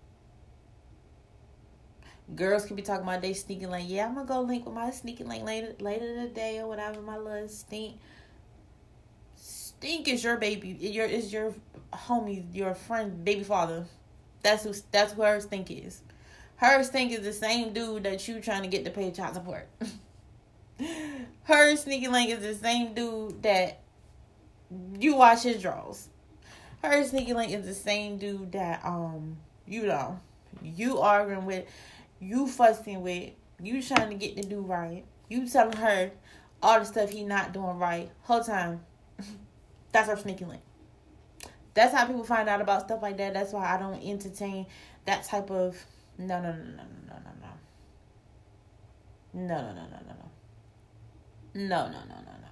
Girls 2.35 2.65
can 2.65 2.77
be 2.77 2.83
talking 2.83 3.03
about 3.03 3.23
they 3.23 3.35
sneaky 3.35 3.67
link. 3.67 3.89
Yeah, 3.89 4.07
I'm 4.07 4.15
gonna 4.15 4.27
go 4.27 4.41
link 4.41 4.65
with 4.65 4.75
my 4.75 4.91
sneaky 4.91 5.25
link 5.25 5.45
later 5.45 5.75
later 5.81 6.27
today 6.27 6.59
or 6.61 6.69
whatever. 6.69 7.03
My 7.03 7.19
little 7.19 7.49
stink. 7.49 7.97
Stink 9.81 10.09
is 10.09 10.23
your 10.23 10.37
baby. 10.37 10.77
Your 10.79 11.07
is 11.07 11.33
your 11.33 11.55
homie, 11.91 12.45
your 12.55 12.75
friend, 12.75 13.25
baby 13.25 13.43
father. 13.43 13.87
That's 14.43 14.65
who. 14.65 14.75
That's 14.93 15.15
who 15.15 15.23
her 15.23 15.41
stink 15.41 15.71
is. 15.71 16.03
Her 16.57 16.85
stink 16.85 17.13
is 17.13 17.23
the 17.23 17.33
same 17.33 17.73
dude 17.73 18.05
that 18.05 18.29
you 18.29 18.43
trying 18.43 18.61
to 18.61 18.69
get 18.69 18.85
to 18.85 18.91
pay 18.91 19.11
child 19.11 19.37
support. 19.37 19.71
her 21.45 21.77
sneaky 21.77 22.09
link 22.09 22.29
is 22.31 22.43
the 22.43 22.55
same 22.55 22.93
dude 22.93 23.43
that 23.43 23.81
you 24.99 25.17
watch 25.17 25.45
his 25.45 25.63
draws. 25.63 26.11
Her 26.85 27.03
sneaky 27.03 27.33
link 27.33 27.51
is 27.51 27.65
the 27.65 27.73
same 27.73 28.19
dude 28.19 28.53
that 28.53 28.85
um 28.85 29.39
you 29.67 29.87
know 29.87 30.21
you 30.63 30.99
arguing 30.99 31.47
with, 31.47 31.65
you 32.21 32.47
fussing 32.47 33.01
with, 33.01 33.31
you 33.63 33.83
trying 33.83 34.11
to 34.11 34.15
get 34.15 34.37
the 34.37 34.43
dude 34.43 34.69
right. 34.69 35.05
You 35.31 35.49
telling 35.49 35.79
her 35.79 36.11
all 36.63 36.81
the 36.81 36.85
stuff 36.85 37.09
he 37.09 37.25
not 37.25 37.55
doing 37.55 37.79
right. 37.79 38.11
Whole 38.25 38.45
time. 38.45 38.83
That's 39.93 40.09
her 40.09 40.17
sneaky 40.17 40.45
link. 40.45 40.63
That's 41.75 41.95
how 41.95 42.07
people 42.07 42.25
find 42.25 42.49
out 42.49 42.61
about 42.61 42.83
stuff 42.83 43.03
like 43.03 43.17
that. 43.19 43.35
That's 43.35 43.53
why 43.53 43.75
I 43.75 43.79
don't 43.79 44.03
entertain 44.03 44.67
that 45.07 45.25
type 45.25 45.51
of 45.51 45.77
no 46.19 46.41
no 46.41 46.53
no 46.53 46.59
no 46.59 46.83
no 47.09 47.15
no 47.15 47.31
no 49.33 49.47
no 49.47 49.57
no 49.57 49.73
no 49.73 49.73
no 49.73 49.73
no 49.73 50.01
no 50.03 50.31
no 51.55 51.65
no 51.65 51.91
no 51.91 51.93
no 51.93 52.33
no. 52.33 52.49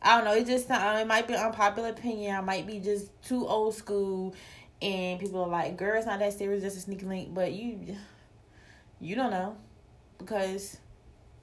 I 0.00 0.16
don't 0.16 0.24
know. 0.24 0.34
It 0.34 0.46
just 0.46 0.70
uh, 0.70 0.98
it 1.00 1.06
might 1.06 1.26
be 1.26 1.34
unpopular 1.34 1.90
opinion. 1.90 2.36
I 2.36 2.40
might 2.40 2.66
be 2.66 2.78
just 2.78 3.10
too 3.22 3.46
old 3.46 3.74
school, 3.74 4.34
and 4.80 5.18
people 5.18 5.42
are 5.42 5.48
like, 5.48 5.76
"Girl, 5.76 5.96
it's 5.96 6.06
not 6.06 6.20
that 6.20 6.32
serious. 6.32 6.62
Just 6.62 6.76
a 6.76 6.80
sneaky 6.80 7.06
link." 7.06 7.34
But 7.34 7.52
you, 7.52 7.96
you 9.00 9.16
don't 9.16 9.30
know, 9.30 9.56
because 10.18 10.76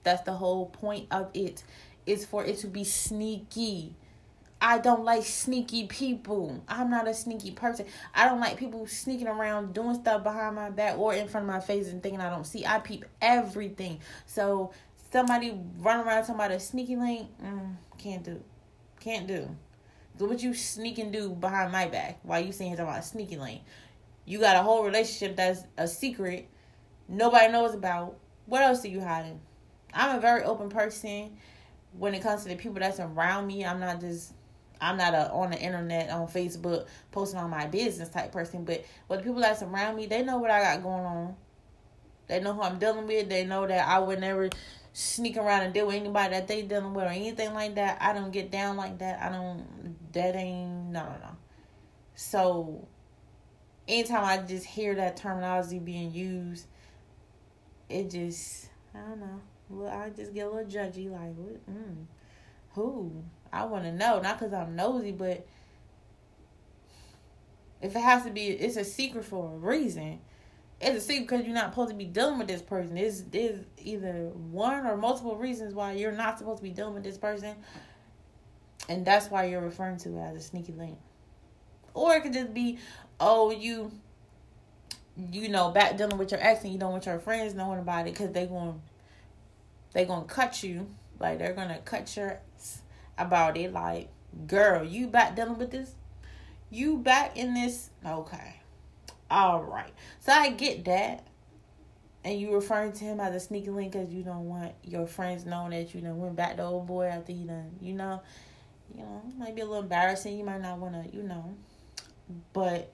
that's 0.04 0.22
the 0.24 0.34
whole 0.34 0.68
point 0.68 1.08
of 1.12 1.30
it. 1.34 1.64
Is 2.06 2.26
for 2.26 2.46
it 2.46 2.58
to 2.60 2.68
be 2.68 2.84
sneaky. 2.84 3.96
I 4.62 4.80
don't 4.80 5.04
like 5.04 5.24
sneaky 5.24 5.88
people. 5.88 6.64
I'm 6.68 6.90
not 6.90 7.08
a 7.08 7.14
sneaky 7.14 7.52
person. 7.52 7.86
I 8.14 8.28
don't 8.28 8.40
like 8.40 8.58
people 8.58 8.88
sneaking 8.88 9.28
around 9.28 9.74
doing 9.74 9.96
stuff 9.96 10.24
behind 10.24 10.56
my 10.56 10.70
back 10.70 10.98
or 10.98 11.14
in 11.14 11.28
front 11.28 11.48
of 11.48 11.54
my 11.54 11.60
face 11.60 11.88
and 11.90 12.02
thinking 12.02 12.22
I 12.22 12.30
don't 12.30 12.46
see. 12.46 12.66
I 12.66 12.80
peep 12.80 13.06
everything. 13.22 14.00
So 14.26 14.72
somebody 15.12 15.58
run 15.80 16.06
around 16.06 16.22
talking 16.22 16.36
about 16.36 16.52
a 16.52 16.60
sneaky 16.60 16.96
link, 16.96 17.30
mm, 17.44 17.76
can't 17.98 18.24
do. 18.24 18.42
Can't 19.00 19.28
do. 19.28 19.56
So 20.18 20.26
what 20.26 20.42
you 20.42 20.54
sneak 20.54 20.98
and 20.98 21.12
do 21.12 21.30
behind 21.30 21.72
my 21.72 21.88
back 21.88 22.20
while 22.24 22.40
you 22.40 22.52
saying 22.52 22.72
talking 22.72 22.86
about 22.86 23.04
sneaky 23.04 23.38
link? 23.38 23.62
You 24.26 24.40
got 24.40 24.56
a 24.56 24.64
whole 24.64 24.84
relationship 24.84 25.36
that's 25.36 25.64
a 25.78 25.88
secret 25.88 26.50
nobody 27.08 27.52
knows 27.52 27.74
about. 27.74 28.18
What 28.46 28.64
else 28.64 28.86
are 28.86 28.90
you 28.90 29.02
hiding? 29.02 29.40
I'm 29.94 30.18
a 30.18 30.20
very 30.20 30.44
open 30.44 30.70
person 30.70 31.38
when 31.98 32.14
it 32.14 32.22
comes 32.22 32.44
to 32.44 32.50
the 32.50 32.56
people 32.56 32.80
that's 32.80 33.00
around 33.00 33.48
me. 33.48 33.66
I'm 33.66 33.80
not 33.80 34.00
just 34.00 34.34
I'm 34.86 34.98
not 34.98 35.14
a 35.16 35.32
on 35.32 35.50
the 35.50 35.58
internet 35.58 36.12
on 36.12 36.28
Facebook 36.28 36.86
posting 37.12 37.40
on 37.40 37.50
my 37.50 37.66
business 37.66 38.10
type 38.10 38.32
person, 38.32 38.64
but 38.66 38.86
but 39.08 39.18
the 39.18 39.24
people 39.24 39.42
that's 39.42 39.64
around 39.64 39.96
me, 39.96 40.06
they 40.06 40.22
know 40.24 40.38
what 40.38 40.52
I 40.52 40.62
got 40.62 40.84
going 40.84 41.06
on. 41.06 41.36
They 42.28 42.40
know 42.40 42.54
who 42.54 42.62
I'm 42.62 42.78
dealing 42.78 43.08
with. 43.08 43.30
They 43.30 43.46
know 43.46 43.66
that 43.66 43.88
I 43.88 44.00
would 44.00 44.20
never 44.20 44.50
sneak 44.94 45.38
around 45.38 45.64
and 45.64 45.74
deal 45.74 45.88
with 45.88 45.96
anybody 45.96 46.36
that 46.36 46.48
they 46.48 46.62
dealing 46.62 46.94
with 46.94 47.06
or 47.06 47.10
anything 47.10 47.54
like 47.54 47.76
that. 47.76 47.98
I 48.00 48.14
don't 48.14 48.32
get 48.32 48.52
down 48.52 48.78
like 48.78 49.00
that. 49.00 49.22
I 49.22 49.30
don't. 49.30 49.96
That 50.14 50.36
ain't 50.36 50.92
no 50.92 51.04
no 51.04 51.16
no. 51.22 51.38
So, 52.14 52.88
anytime 53.88 54.24
I 54.24 54.38
just 54.38 54.66
hear 54.66 54.94
that 54.96 55.18
terminology 55.18 55.80
being 55.80 56.14
used, 56.14 56.68
it 57.90 58.12
just 58.12 58.70
I 58.94 59.00
don't 59.00 59.20
know. 59.20 59.42
Well, 59.70 59.90
I 59.90 60.10
just 60.10 60.34
get 60.34 60.46
a 60.46 60.50
little 60.50 60.70
judgy. 60.70 61.12
Like? 61.12 61.36
Mm, 61.70 62.06
who? 62.74 63.24
I 63.56 63.64
want 63.66 63.86
to 63.86 63.92
know, 63.92 64.20
not 64.20 64.38
because 64.38 64.54
I'm 64.54 64.76
nosy, 64.76 65.14
but 65.14 65.48
if 67.82 67.96
it 67.96 68.00
has 68.00 68.24
to 68.24 68.30
be, 68.30 68.48
it's 68.48 68.76
a 68.76 68.84
secret 68.84 69.24
for 69.24 69.54
a 69.54 69.58
reason. 69.58 70.20
It's 70.82 70.98
a 70.98 71.02
secret 71.02 71.28
because 71.28 71.46
you're 71.46 71.56
not 71.56 71.72
supposed 71.72 71.92
to 71.92 71.96
be 71.96 72.06
dealing 72.06 72.38
with 72.38 72.48
this 72.48 72.62
person. 72.62 72.96
There's, 72.96 73.22
there's 73.24 73.64
either 73.78 74.32
one 74.52 74.86
or 74.86 74.98
multiple 74.98 75.38
reasons 75.38 75.74
why 75.74 75.94
you're 75.94 76.12
not 76.12 76.38
supposed 76.38 76.58
to 76.58 76.64
be 76.64 76.72
dealing 76.72 76.96
with 76.96 77.04
this 77.04 77.18
person. 77.18 77.56
And 78.90 79.06
that's 79.06 79.30
why 79.30 79.46
you're 79.46 79.62
referring 79.62 79.98
to 80.00 80.18
it 80.18 80.22
as 80.22 80.36
a 80.36 80.42
sneaky 80.42 80.74
link. 80.74 80.98
Or 81.94 82.14
it 82.14 82.24
could 82.24 82.34
just 82.34 82.54
be, 82.54 82.78
oh, 83.22 83.52
you, 83.52 83.90
you 85.32 85.48
know, 85.48 85.72
back 85.72 85.96
dealing 85.96 86.18
with 86.18 86.32
your 86.32 86.42
ex 86.44 86.64
and 86.66 86.74
you 86.74 86.78
don't 86.78 86.92
want 86.92 87.06
your 87.06 87.20
friends 87.20 87.54
knowing 87.54 87.80
about 87.80 88.02
it 88.08 88.14
because 88.14 88.32
they're 88.32 88.48
going 88.48 88.82
they 89.94 90.04
gonna 90.04 90.26
cut 90.26 90.62
you. 90.62 90.88
Like 91.20 91.40
they're 91.40 91.54
gonna 91.54 91.80
cut 91.86 92.14
your 92.18 92.42
about 93.18 93.58
it. 93.58 93.74
Like, 93.74 94.10
girl, 94.48 94.84
you 94.84 95.08
back 95.08 95.36
dealing 95.36 95.58
with 95.58 95.72
this? 95.72 95.96
You 96.70 96.98
back 96.98 97.38
in 97.38 97.54
this? 97.54 97.90
Okay. 98.06 98.60
All 99.30 99.64
right. 99.64 99.94
So 100.20 100.32
I 100.32 100.50
get 100.52 100.86
that. 100.86 101.28
And 102.24 102.40
you 102.40 102.56
referring 102.56 102.92
to 102.94 103.04
him 103.04 103.20
as 103.20 103.36
a 103.36 103.40
sneaky 103.40 103.70
link 103.70 103.92
because 103.92 104.12
you 104.12 104.24
don't 104.24 104.50
want 104.50 104.74
your 104.84 105.06
friends 105.06 105.46
knowing 105.46 105.70
that 105.70 105.94
you 105.94 106.02
know 106.02 106.16
went 106.16 106.36
back 106.36 106.58
to 106.58 106.64
old 106.64 106.88
boy 106.88 107.06
after 107.06 107.32
you 107.32 107.46
done, 107.46 107.70
you 107.80 107.94
know, 107.94 108.20
you 108.96 109.04
know, 109.04 109.22
might 109.38 109.56
be 109.56 109.62
a 109.62 109.66
little 109.66 109.84
embarrassing. 109.84 110.36
You 110.36 110.44
might 110.44 110.62
not 110.62 110.80
want 110.80 110.96
to, 110.96 111.16
you 111.16 111.22
know, 111.22 111.56
but 112.52 112.92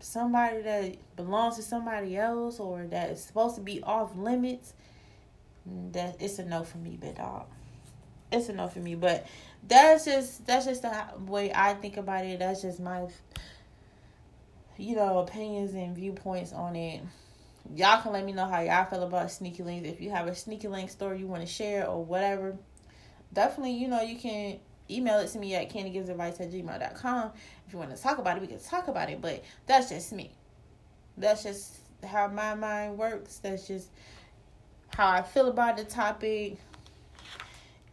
somebody 0.00 0.60
that 0.60 1.16
belongs 1.16 1.56
to 1.56 1.62
somebody 1.62 2.14
else 2.14 2.60
or 2.60 2.86
that 2.88 3.08
is 3.08 3.24
supposed 3.24 3.54
to 3.54 3.62
be 3.62 3.82
off 3.82 4.14
limits, 4.14 4.74
mm, 5.66 5.90
that 5.94 6.20
it's 6.20 6.38
a 6.38 6.44
no 6.44 6.62
for 6.62 6.76
me, 6.76 6.98
big 7.00 7.16
dog 7.16 7.46
it's 8.34 8.48
enough 8.48 8.74
for 8.74 8.80
me. 8.80 8.94
But 8.94 9.26
that's 9.66 10.04
just 10.04 10.46
that's 10.46 10.66
just 10.66 10.82
the 10.82 11.04
way 11.26 11.52
I 11.54 11.74
think 11.74 11.96
about 11.96 12.24
it. 12.24 12.38
That's 12.38 12.62
just 12.62 12.80
my 12.80 13.06
you 14.76 14.96
know 14.96 15.18
opinions 15.18 15.74
and 15.74 15.94
viewpoints 15.94 16.52
on 16.52 16.76
it. 16.76 17.02
Y'all 17.74 18.02
can 18.02 18.12
let 18.12 18.24
me 18.24 18.32
know 18.32 18.46
how 18.46 18.60
y'all 18.60 18.84
feel 18.84 19.02
about 19.02 19.30
sneaky 19.30 19.62
links. 19.62 19.88
If 19.88 20.00
you 20.00 20.10
have 20.10 20.26
a 20.26 20.34
sneaky 20.34 20.68
link 20.68 20.90
story 20.90 21.18
you 21.18 21.26
want 21.26 21.42
to 21.42 21.46
share 21.46 21.86
or 21.88 22.04
whatever, 22.04 22.56
definitely 23.32 23.72
you 23.72 23.88
know 23.88 24.02
you 24.02 24.16
can 24.16 24.58
email 24.90 25.18
it 25.20 25.28
to 25.28 25.38
me 25.38 25.54
at 25.54 25.70
candygivesadvice 25.70 26.40
at. 26.40 26.48
If 26.48 27.72
you 27.72 27.78
want 27.78 27.96
to 27.96 28.02
talk 28.02 28.18
about 28.18 28.36
it, 28.36 28.40
we 28.40 28.46
can 28.46 28.60
talk 28.60 28.88
about 28.88 29.08
it. 29.10 29.20
But 29.20 29.42
that's 29.66 29.88
just 29.88 30.12
me. 30.12 30.32
That's 31.16 31.42
just 31.42 31.76
how 32.04 32.28
my 32.28 32.54
mind 32.54 32.98
works. 32.98 33.38
That's 33.38 33.66
just 33.66 33.88
how 34.94 35.08
I 35.08 35.22
feel 35.22 35.48
about 35.48 35.76
the 35.76 35.84
topic 35.84 36.58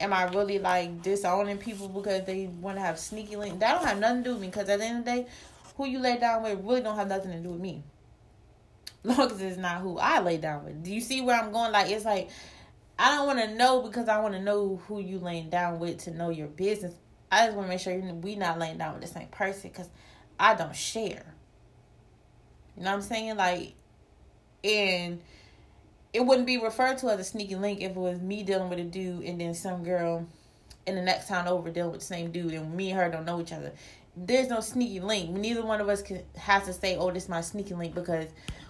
am 0.02 0.14
I 0.14 0.24
really 0.26 0.60
like 0.60 1.02
disowning 1.02 1.58
people 1.58 1.88
because 1.88 2.26
they 2.26 2.48
want 2.48 2.78
to 2.78 2.82
have 2.82 3.00
sneaky 3.00 3.36
link? 3.36 3.60
That 3.60 3.76
don't 3.76 3.88
have 3.88 4.00
nothing 4.00 4.24
to 4.24 4.30
do 4.30 4.34
with 4.34 4.42
me 4.42 4.48
because 4.48 4.70
at 4.70 4.80
the 4.80 4.86
end 4.86 5.00
of 5.00 5.06
the 5.06 5.12
day, 5.12 5.28
who 5.78 5.88
you 5.88 6.00
lay 6.00 6.18
down 6.18 6.44
with 6.44 6.60
really 6.64 6.82
don't 6.82 6.96
have 6.96 7.08
nothing 7.08 7.32
to 7.32 7.40
do 7.40 7.50
with 7.50 7.62
me. 7.62 7.84
Long 9.04 9.32
as 9.32 9.42
it's 9.42 9.58
not 9.58 9.82
who 9.82 9.98
I 9.98 10.20
lay 10.20 10.38
down 10.38 10.66
with. 10.66 10.84
Do 10.84 10.94
you 10.94 11.02
see 11.02 11.22
where 11.22 11.40
I'm 11.40 11.52
going? 11.52 11.72
Like 11.72 11.90
it's 11.90 12.06
like 12.06 12.30
I 13.00 13.16
don't 13.16 13.26
want 13.26 13.40
to 13.40 13.56
know 13.56 13.82
because 13.82 14.08
I 14.08 14.20
want 14.20 14.36
to 14.36 14.40
know 14.40 14.82
who 14.88 15.00
you 15.00 15.18
laying 15.18 15.50
down 15.50 15.80
with 15.80 16.00
to 16.04 16.12
know 16.12 16.30
your 16.30 16.48
business. 16.48 16.94
I 17.32 17.46
just 17.46 17.56
want 17.56 17.68
to 17.68 17.70
make 17.70 17.80
sure 17.80 17.98
we 17.98 18.36
not 18.36 18.60
laying 18.60 18.78
down 18.78 18.94
with 18.94 19.02
the 19.02 19.08
same 19.08 19.30
person 19.30 19.72
because 19.72 19.90
I 20.40 20.54
don't 20.54 20.76
share. 20.76 21.34
You 22.78 22.84
know 22.84 22.92
what 22.92 22.98
I'm 22.98 23.02
saying? 23.02 23.38
Like, 23.38 23.74
and 24.64 25.22
it 26.14 26.26
wouldn't 26.26 26.48
be 26.48 26.58
referred 26.58 26.98
to 27.00 27.10
as 27.10 27.20
a 27.20 27.24
sneaky 27.24 27.56
link 27.56 27.82
if 27.82 27.92
it 27.92 27.98
was 27.98 28.20
me 28.20 28.44
dealing 28.44 28.70
with 28.70 28.80
a 28.80 28.84
dude 28.84 29.24
and 29.24 29.40
then 29.40 29.54
some 29.54 29.84
girl 29.84 30.28
in 30.86 30.96
the 30.96 31.02
next 31.02 31.28
town 31.28 31.48
over 31.48 31.70
dealing 31.70 31.92
with 31.92 32.02
the 32.02 32.08
same 32.08 32.32
dude 32.32 32.54
and 32.54 32.74
me 32.74 32.92
and 32.92 33.00
her 33.00 33.10
don't 33.10 33.26
know 33.26 33.40
each 33.40 33.54
other. 33.54 33.72
There's 34.16 34.50
no 34.50 34.60
sneaky 34.60 35.00
link. 35.00 35.30
Neither 35.30 35.66
one 35.66 35.80
of 35.80 35.88
us 35.88 36.02
can 36.02 36.24
has 36.36 36.66
to 36.66 36.74
say, 36.74 36.98
"Oh, 36.98 37.12
this 37.12 37.24
is 37.24 37.30
my 37.30 37.40
sneaky 37.40 37.76
link," 37.76 37.96
because 37.96 38.28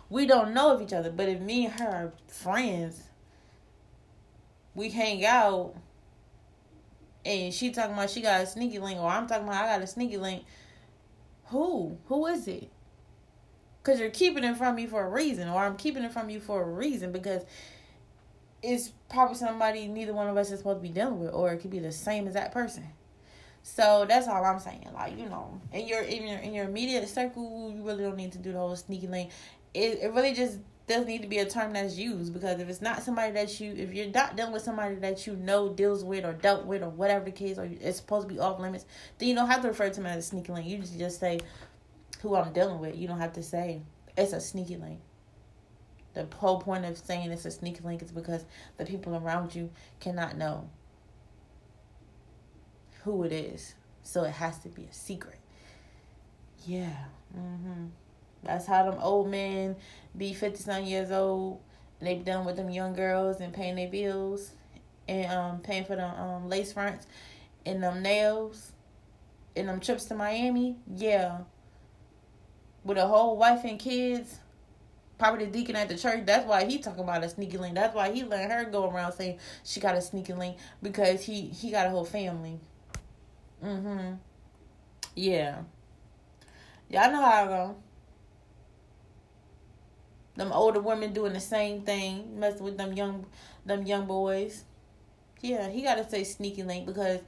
we 0.09 0.27
don't 0.27 0.53
know 0.53 0.71
of 0.71 0.81
each 0.81 0.93
other. 0.93 1.09
But 1.09 1.29
if 1.29 1.39
me 1.39 1.65
and 1.65 1.79
her 1.79 1.89
are 1.89 2.13
friends, 2.27 3.01
we 4.75 4.91
hang 4.91 5.25
out, 5.25 5.73
and 7.25 7.51
she 7.51 7.71
talking 7.71 7.93
about 7.93 8.11
she 8.11 8.21
got 8.21 8.41
a 8.41 8.45
sneaky 8.45 8.77
link, 8.77 8.99
or 8.99 9.09
I'm 9.09 9.25
talking 9.25 9.47
about 9.47 9.63
I 9.63 9.67
got 9.67 9.81
a 9.81 9.87
sneaky 9.87 10.17
link. 10.17 10.43
Who? 11.45 11.97
Who 12.05 12.27
is 12.27 12.47
it? 12.47 12.69
Because 13.81 13.99
you're 13.99 14.09
keeping 14.09 14.43
it 14.43 14.57
from 14.57 14.75
me 14.75 14.85
for 14.85 15.03
a 15.05 15.09
reason, 15.09 15.47
or 15.47 15.63
I'm 15.63 15.75
keeping 15.75 16.03
it 16.03 16.11
from 16.11 16.29
you 16.29 16.39
for 16.39 16.61
a 16.61 16.65
reason 16.65 17.11
because 17.11 17.43
it's 18.61 18.91
probably 19.09 19.35
somebody 19.35 19.87
neither 19.87 20.13
one 20.13 20.27
of 20.27 20.37
us 20.37 20.51
is 20.51 20.59
supposed 20.59 20.77
to 20.77 20.87
be 20.87 20.93
dealing 20.93 21.19
with, 21.19 21.33
or 21.33 21.51
it 21.51 21.57
could 21.57 21.71
be 21.71 21.79
the 21.79 21.91
same 21.91 22.27
as 22.27 22.35
that 22.35 22.51
person. 22.51 22.87
So 23.63 24.05
that's 24.07 24.27
all 24.27 24.43
I'm 24.43 24.59
saying. 24.59 24.87
Like 24.93 25.17
you 25.17 25.27
know, 25.27 25.59
in 25.71 25.87
your 25.87 26.01
in 26.01 26.27
your 26.27 26.39
in 26.39 26.53
your 26.53 26.65
immediate 26.65 27.07
circle, 27.09 27.73
you 27.75 27.83
really 27.83 28.03
don't 28.03 28.17
need 28.17 28.31
to 28.33 28.37
do 28.39 28.51
the 28.51 28.59
whole 28.59 28.75
sneaky 28.75 29.07
link. 29.07 29.31
It 29.73 29.99
it 30.01 30.13
really 30.13 30.33
just 30.33 30.59
still 30.91 31.05
need 31.05 31.21
to 31.21 31.27
be 31.27 31.37
a 31.37 31.45
term 31.45 31.73
that's 31.73 31.97
used 31.97 32.33
because 32.33 32.59
if 32.59 32.67
it's 32.67 32.81
not 32.81 33.01
somebody 33.01 33.31
that 33.31 33.59
you, 33.61 33.73
if 33.73 33.93
you're 33.93 34.07
not 34.07 34.35
dealing 34.35 34.51
with 34.51 34.61
somebody 34.61 34.95
that 34.95 35.25
you 35.25 35.35
know 35.37 35.69
deals 35.69 36.03
with 36.03 36.25
or 36.25 36.33
dealt 36.33 36.65
with 36.65 36.83
or 36.83 36.89
whatever 36.89 37.25
the 37.25 37.31
case, 37.31 37.57
or 37.57 37.69
it's 37.79 37.97
supposed 37.97 38.27
to 38.27 38.33
be 38.33 38.39
off 38.39 38.59
limits, 38.59 38.85
then 39.17 39.29
you 39.29 39.35
don't 39.35 39.47
have 39.47 39.61
to 39.61 39.67
refer 39.69 39.89
to 39.89 39.95
them 39.95 40.05
as 40.05 40.17
a 40.17 40.21
sneaky 40.27 40.51
link. 40.51 40.67
You 40.67 40.79
just 40.79 40.97
just 40.97 41.19
say 41.19 41.39
who 42.21 42.35
I'm 42.35 42.53
dealing 42.53 42.79
with. 42.79 42.95
You 42.95 43.07
don't 43.07 43.19
have 43.19 43.33
to 43.33 43.43
say 43.43 43.81
it's 44.17 44.33
a 44.33 44.39
sneaky 44.39 44.77
link. 44.77 44.99
The 46.13 46.27
whole 46.35 46.59
point 46.59 46.85
of 46.85 46.97
saying 46.97 47.31
it's 47.31 47.45
a 47.45 47.51
sneaky 47.51 47.83
link 47.83 48.01
is 48.01 48.11
because 48.11 48.45
the 48.77 48.85
people 48.85 49.15
around 49.15 49.55
you 49.55 49.69
cannot 49.99 50.37
know 50.37 50.69
who 53.03 53.23
it 53.23 53.31
is. 53.31 53.75
So 54.03 54.23
it 54.23 54.31
has 54.31 54.59
to 54.59 54.69
be 54.69 54.83
a 54.83 54.93
secret. 54.93 55.39
Yeah. 56.65 57.05
Mm-hmm. 57.37 57.87
That's 58.43 58.65
how 58.65 58.89
them 58.89 58.99
old 59.01 59.29
men 59.29 59.75
be 60.17 60.33
50 60.33 60.61
some 60.61 60.83
years 60.83 61.11
old 61.11 61.61
and 61.99 62.07
they 62.07 62.15
be 62.15 62.23
done 62.23 62.45
with 62.45 62.57
them 62.57 62.69
young 62.69 62.93
girls 62.93 63.39
and 63.39 63.53
paying 63.53 63.75
their 63.75 63.87
bills 63.87 64.51
and 65.07 65.31
um 65.31 65.59
paying 65.59 65.85
for 65.85 65.95
them 65.95 66.13
um 66.19 66.49
lace 66.49 66.73
fronts 66.73 67.05
and 67.65 67.83
them 67.83 68.01
nails 68.01 68.71
and 69.55 69.69
them 69.69 69.79
trips 69.79 70.05
to 70.05 70.15
Miami. 70.15 70.75
Yeah. 70.95 71.39
With 72.83 72.97
a 72.97 73.07
whole 73.07 73.37
wife 73.37 73.63
and 73.63 73.79
kids 73.79 74.39
probably 75.21 75.45
the 75.45 75.51
deacon 75.51 75.75
at 75.75 75.87
the 75.87 75.97
church. 75.97 76.25
That's 76.25 76.47
why 76.47 76.65
he 76.65 76.79
talking 76.79 77.03
about 77.03 77.23
a 77.23 77.29
sneaky 77.29 77.57
link. 77.57 77.75
That's 77.75 77.93
why 77.93 78.11
he 78.11 78.23
letting 78.23 78.49
her 78.49 78.65
go 78.65 78.89
around 78.89 79.13
saying 79.13 79.37
she 79.63 79.79
got 79.79 79.95
a 79.95 80.01
sneaky 80.01 80.33
link 80.33 80.57
because 80.81 81.21
he 81.23 81.43
he 81.47 81.69
got 81.71 81.85
a 81.85 81.89
whole 81.91 82.05
family. 82.05 82.59
Mm 83.63 83.83
Mhm. 83.83 84.17
Yeah. 85.15 85.61
Y'all 86.89 87.11
know 87.11 87.21
how 87.21 87.43
I 87.43 87.47
go. 87.47 87.75
Them 90.35 90.51
older 90.51 90.79
women 90.79 91.13
doing 91.13 91.33
the 91.33 91.39
same 91.39 91.81
thing, 91.83 92.39
messing 92.39 92.63
with 92.63 92.77
them 92.77 92.93
young 92.93 93.25
them 93.65 93.85
young 93.85 94.07
boys. 94.07 94.63
Yeah, 95.41 95.69
he 95.69 95.81
gotta 95.83 96.09
say 96.09 96.23
sneaky 96.23 96.63
link 96.63 96.85
because 96.85 97.19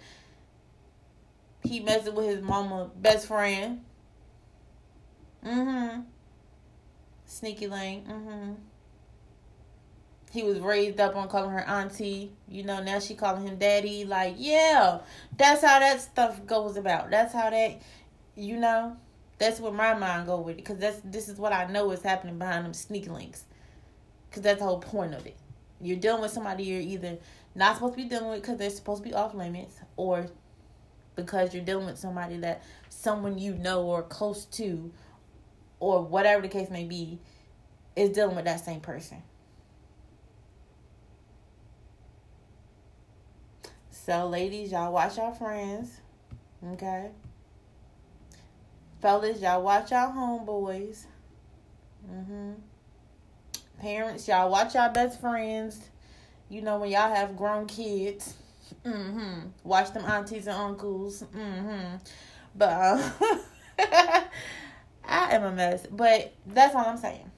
he 1.63 1.79
messing 1.79 2.15
with 2.15 2.25
his 2.25 2.41
mama 2.41 2.89
best 2.95 3.27
friend. 3.27 3.83
Mm-hmm. 5.45 6.01
Sneaky 7.25 7.67
Lane. 7.67 8.05
Mm-hmm. 8.09 8.53
He 10.31 10.43
was 10.43 10.59
raised 10.59 10.99
up 10.99 11.15
on 11.15 11.29
calling 11.29 11.51
her 11.51 11.67
auntie. 11.67 12.31
You 12.47 12.63
know, 12.63 12.81
now 12.81 12.99
she 12.99 13.13
calling 13.13 13.45
him 13.45 13.57
daddy. 13.57 14.03
Like, 14.05 14.35
yeah, 14.37 14.99
that's 15.37 15.61
how 15.61 15.79
that 15.79 16.01
stuff 16.01 16.45
goes 16.45 16.75
about. 16.75 17.11
That's 17.11 17.33
how 17.33 17.49
that, 17.49 17.81
you 18.35 18.57
know, 18.57 18.97
that's 19.37 19.59
where 19.59 19.71
my 19.71 19.93
mind 19.93 20.27
go 20.27 20.39
with 20.39 20.55
it. 20.55 20.57
Because 20.57 20.79
that's 20.79 21.01
this 21.03 21.29
is 21.29 21.37
what 21.37 21.53
I 21.53 21.65
know 21.67 21.91
is 21.91 22.01
happening 22.01 22.39
behind 22.39 22.65
them 22.65 22.73
sneaky 22.73 23.09
links. 23.09 23.43
Because 24.29 24.41
that's 24.41 24.59
the 24.59 24.65
whole 24.65 24.79
point 24.79 25.13
of 25.13 25.25
it. 25.27 25.37
You're 25.79 25.97
dealing 25.97 26.21
with 26.21 26.31
somebody 26.31 26.63
you're 26.63 26.81
either 26.81 27.17
not 27.55 27.75
supposed 27.75 27.95
to 27.95 28.03
be 28.03 28.09
dealing 28.09 28.29
with 28.29 28.41
because 28.41 28.57
they're 28.57 28.69
supposed 28.69 29.03
to 29.03 29.09
be 29.09 29.13
off 29.13 29.35
limits 29.35 29.75
or 29.97 30.27
because 31.15 31.53
you're 31.53 31.63
dealing 31.63 31.85
with 31.85 31.99
somebody 31.99 32.37
that 32.37 32.63
someone 32.89 33.37
you 33.37 33.53
know 33.53 33.83
or 33.83 34.01
close 34.01 34.45
to 34.45 34.91
or 35.83 36.01
whatever 36.01 36.41
the 36.41 36.47
case 36.47 36.69
may 36.69 36.85
be, 36.85 37.19
is 37.95 38.11
dealing 38.11 38.35
with 38.35 38.45
that 38.45 38.63
same 38.63 38.79
person. 38.79 39.21
So, 43.91 44.27
ladies, 44.27 44.71
y'all 44.71 44.93
watch 44.93 45.17
y'all 45.17 45.33
friends. 45.33 45.99
Okay. 46.73 47.09
Fellas, 49.01 49.41
y'all 49.41 49.61
watch 49.61 49.91
y'all 49.91 50.11
homeboys. 50.11 51.05
Mm-hmm. 52.09 52.53
Parents, 53.79 54.27
y'all 54.27 54.49
watch 54.49 54.75
y'all 54.75 54.91
best 54.91 55.19
friends. 55.19 55.89
You 56.49 56.61
know, 56.61 56.77
when 56.77 56.91
y'all 56.91 57.13
have 57.13 57.35
grown 57.35 57.65
kids. 57.65 58.35
Mm-hmm. 58.85 59.47
Watch 59.63 59.93
them 59.93 60.05
aunties 60.05 60.47
and 60.47 60.57
uncles. 60.57 61.23
Mm-hmm. 61.35 61.97
But, 62.55 62.69
uh, 62.69 63.09
I 65.13 65.35
am 65.35 65.43
a 65.43 65.51
mess, 65.51 65.85
but 65.91 66.33
that's 66.47 66.73
all 66.73 66.87
I'm 66.87 66.97
saying. 66.97 67.29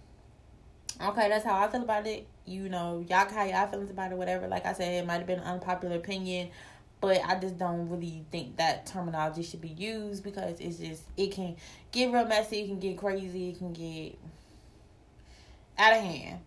Okay, 1.02 1.28
that's 1.28 1.44
how 1.44 1.62
I 1.62 1.68
feel 1.68 1.82
about 1.82 2.08
it. 2.08 2.26
You 2.46 2.70
know, 2.70 3.06
y'all 3.10 3.28
how 3.30 3.44
y'all 3.44 3.68
feelings 3.68 3.90
about 3.90 4.14
it, 4.14 4.18
whatever. 4.18 4.48
Like 4.48 4.66
I 4.66 4.72
said, 4.72 5.04
it 5.04 5.06
might 5.06 5.18
have 5.18 5.28
been 5.28 5.40
an 5.40 5.46
unpopular 5.46 5.98
opinion, 5.98 6.52
but 7.02 7.20
I 7.26 7.38
just 7.38 7.58
don't 7.58 7.90
really 7.90 8.24
think 8.32 8.56
that 8.56 8.86
terminology 8.86 9.44
should 9.44 9.60
be 9.60 9.68
used 9.68 10.24
because 10.24 10.58
it's 10.62 10.78
just 10.78 11.04
it 11.18 11.34
can 11.34 11.58
get 11.92 12.14
real 12.14 12.26
messy, 12.26 12.62
it 12.62 12.68
can 12.68 12.80
get 12.80 12.98
crazy, 12.98 13.50
it 13.50 13.58
can 13.58 13.74
get 13.74 14.18
out 15.78 15.98
of 15.98 16.02
hand. 16.02 16.40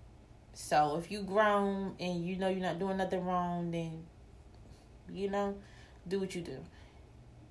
So 0.54 0.96
if 0.96 1.10
you 1.10 1.20
grown 1.20 1.94
and 2.00 2.26
you 2.26 2.36
know 2.36 2.48
you're 2.48 2.60
not 2.60 2.78
doing 2.78 2.96
nothing 2.96 3.22
wrong, 3.22 3.70
then 3.70 4.02
you 5.12 5.28
know, 5.28 5.56
do 6.08 6.20
what 6.20 6.34
you 6.34 6.40
do 6.40 6.58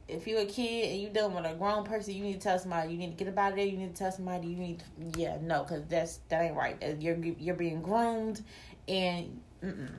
if 0.07 0.25
you're 0.25 0.41
a 0.41 0.45
kid 0.45 0.91
and 0.91 1.01
you 1.01 1.09
dealing 1.09 1.35
with 1.35 1.45
a 1.45 1.53
grown 1.53 1.83
person, 1.83 2.13
you 2.13 2.23
need 2.23 2.35
to 2.35 2.39
tell 2.39 2.57
somebody. 2.57 2.91
You 2.91 2.97
need 2.97 3.17
to 3.17 3.23
get 3.23 3.27
about 3.27 3.55
there. 3.55 3.65
You 3.65 3.77
need 3.77 3.93
to 3.93 3.97
tell 3.97 4.11
somebody. 4.11 4.47
You 4.47 4.55
need, 4.55 4.79
to, 4.79 5.19
yeah, 5.19 5.37
no, 5.41 5.63
because 5.63 5.85
that's 5.87 6.19
that 6.29 6.43
ain't 6.43 6.55
right. 6.55 6.81
You're 6.99 7.17
you're 7.17 7.55
being 7.55 7.81
groomed, 7.81 8.43
and 8.87 9.41
mm-mm. 9.63 9.91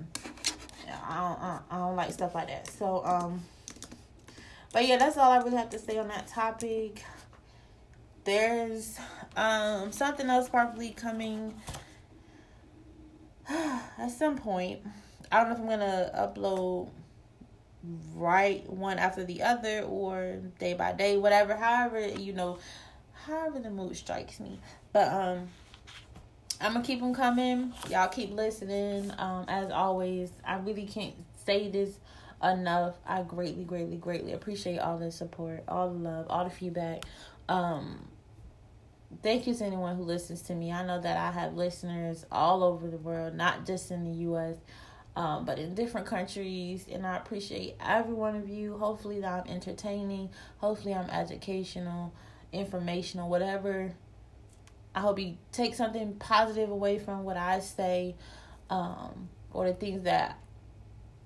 I 1.07 1.19
don't, 1.19 1.63
I 1.71 1.79
don't 1.79 1.97
like 1.97 2.13
stuff 2.13 2.35
like 2.35 2.49
that. 2.49 2.69
So 2.69 3.05
um, 3.05 3.43
but 4.73 4.87
yeah, 4.87 4.97
that's 4.97 5.17
all 5.17 5.31
I 5.31 5.39
really 5.39 5.57
have 5.57 5.71
to 5.71 5.79
say 5.79 5.99
on 5.99 6.09
that 6.09 6.29
topic. 6.29 7.03
There's 8.25 8.99
um 9.37 9.93
something 9.93 10.29
else 10.29 10.49
probably 10.49 10.91
coming 10.91 11.55
at 13.49 14.11
some 14.11 14.37
point. 14.37 14.81
I 15.31 15.45
don't 15.45 15.49
know 15.49 15.55
if 15.57 15.61
I'm 15.61 15.69
gonna 15.69 16.11
upload 16.15 16.89
right 18.15 18.69
one 18.69 18.99
after 18.99 19.25
the 19.25 19.43
other 19.43 19.83
or 19.83 20.39
day 20.59 20.75
by 20.75 20.93
day, 20.93 21.17
whatever, 21.17 21.57
however, 21.57 22.07
you 22.07 22.33
know, 22.33 22.59
however 23.13 23.59
the 23.59 23.71
mood 23.71 23.97
strikes 23.97 24.41
me. 24.41 24.61
But 24.93 25.13
um 25.13 25.49
I'm 26.61 26.73
gonna 26.73 26.85
keep 26.85 27.01
them 27.01 27.15
coming. 27.15 27.73
Y'all 27.89 28.09
keep 28.09 28.33
listening. 28.33 29.13
Um, 29.17 29.45
as 29.47 29.71
always, 29.71 30.33
I 30.45 30.57
really 30.57 30.87
can't 30.87 31.15
say 31.47 31.71
this 31.71 32.01
enough. 32.43 32.97
I 33.07 33.23
greatly, 33.23 33.63
greatly, 33.63 33.97
greatly 33.97 34.33
appreciate 34.33 34.79
all 34.79 34.99
the 34.99 35.13
support, 35.13 35.63
all 35.69 35.91
the 35.91 35.99
love, 35.99 36.27
all 36.29 36.43
the 36.43 36.51
feedback. 36.51 37.05
Um, 37.49 38.09
thank 39.23 39.47
you 39.47 39.55
to 39.55 39.65
anyone 39.65 39.97
who 39.97 40.03
listens 40.03 40.43
to 40.43 40.55
me. 40.55 40.73
I 40.73 40.85
know 40.85 41.01
that 41.01 41.17
I 41.17 41.31
have 41.31 41.55
listeners 41.55 42.27
all 42.33 42.65
over 42.65 42.89
the 42.89 42.99
world, 42.99 43.35
not 43.35 43.65
just 43.65 43.93
in 43.93 44.03
the 44.03 44.19
U.S 44.23 44.57
um, 45.19 45.45
but 45.45 45.59
in 45.59 45.75
different 45.75 46.07
countries. 46.07 46.87
And 46.91 47.05
I 47.05 47.17
appreciate 47.17 47.75
every 47.85 48.15
one 48.15 48.37
of 48.37 48.49
you. 48.49 48.79
Hopefully, 48.79 49.21
that 49.21 49.33
I'm 49.47 49.53
entertaining. 49.53 50.31
Hopefully, 50.59 50.95
I'm 50.95 51.11
educational, 51.11 52.15
informational, 52.53 53.29
whatever. 53.29 53.93
I 54.95 55.01
hope 55.01 55.19
you 55.19 55.37
take 55.51 55.75
something 55.75 56.15
positive 56.15 56.71
away 56.71 57.01
from 57.01 57.25
what 57.25 57.37
I 57.37 57.59
say, 57.59 58.15
um, 58.71 59.29
or 59.53 59.67
the 59.67 59.75
things 59.75 60.05
that 60.05 60.39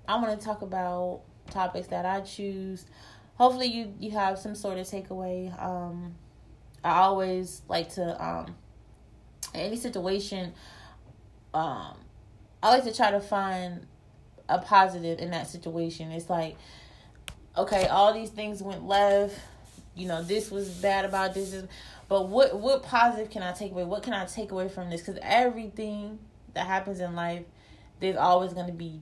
I 0.07 0.15
want 0.15 0.39
to 0.39 0.43
talk 0.43 0.63
about, 0.63 1.21
topics 1.51 1.87
that 1.89 2.03
I 2.03 2.21
choose. 2.21 2.87
Hopefully, 3.35 3.67
you 3.67 3.93
you 3.99 4.09
have 4.11 4.39
some 4.39 4.55
sort 4.55 4.79
of 4.79 4.87
takeaway. 4.87 5.53
Um, 5.63 6.15
I 6.83 7.01
always 7.01 7.61
like 7.67 7.93
to 7.93 8.25
um, 8.25 8.55
in 9.53 9.59
any 9.59 9.77
situation 9.77 10.53
um 11.53 11.95
I 12.63 12.69
like 12.69 12.85
to 12.85 12.93
try 12.93 13.11
to 13.11 13.19
find 13.19 13.85
a 14.47 14.57
positive 14.57 15.19
in 15.19 15.31
that 15.31 15.47
situation. 15.47 16.11
It's 16.11 16.29
like, 16.29 16.55
okay, 17.57 17.87
all 17.87 18.13
these 18.13 18.29
things 18.29 18.63
went 18.63 18.87
left. 18.87 19.37
You 19.95 20.07
know, 20.07 20.23
this 20.23 20.49
was 20.49 20.69
bad 20.69 21.03
about 21.03 21.33
this, 21.33 21.61
but 22.07 22.29
what 22.29 22.57
what 22.57 22.81
positive 22.81 23.29
can 23.29 23.43
I 23.43 23.51
take 23.51 23.71
away? 23.71 23.83
What 23.83 24.01
can 24.01 24.13
I 24.13 24.25
take 24.25 24.51
away 24.51 24.69
from 24.69 24.89
this? 24.89 25.01
Because 25.01 25.19
everything 25.21 26.19
that 26.53 26.65
happens 26.65 27.01
in 27.01 27.15
life, 27.15 27.43
there's 27.99 28.15
always 28.15 28.53
going 28.53 28.67
to 28.67 28.73
be 28.73 29.01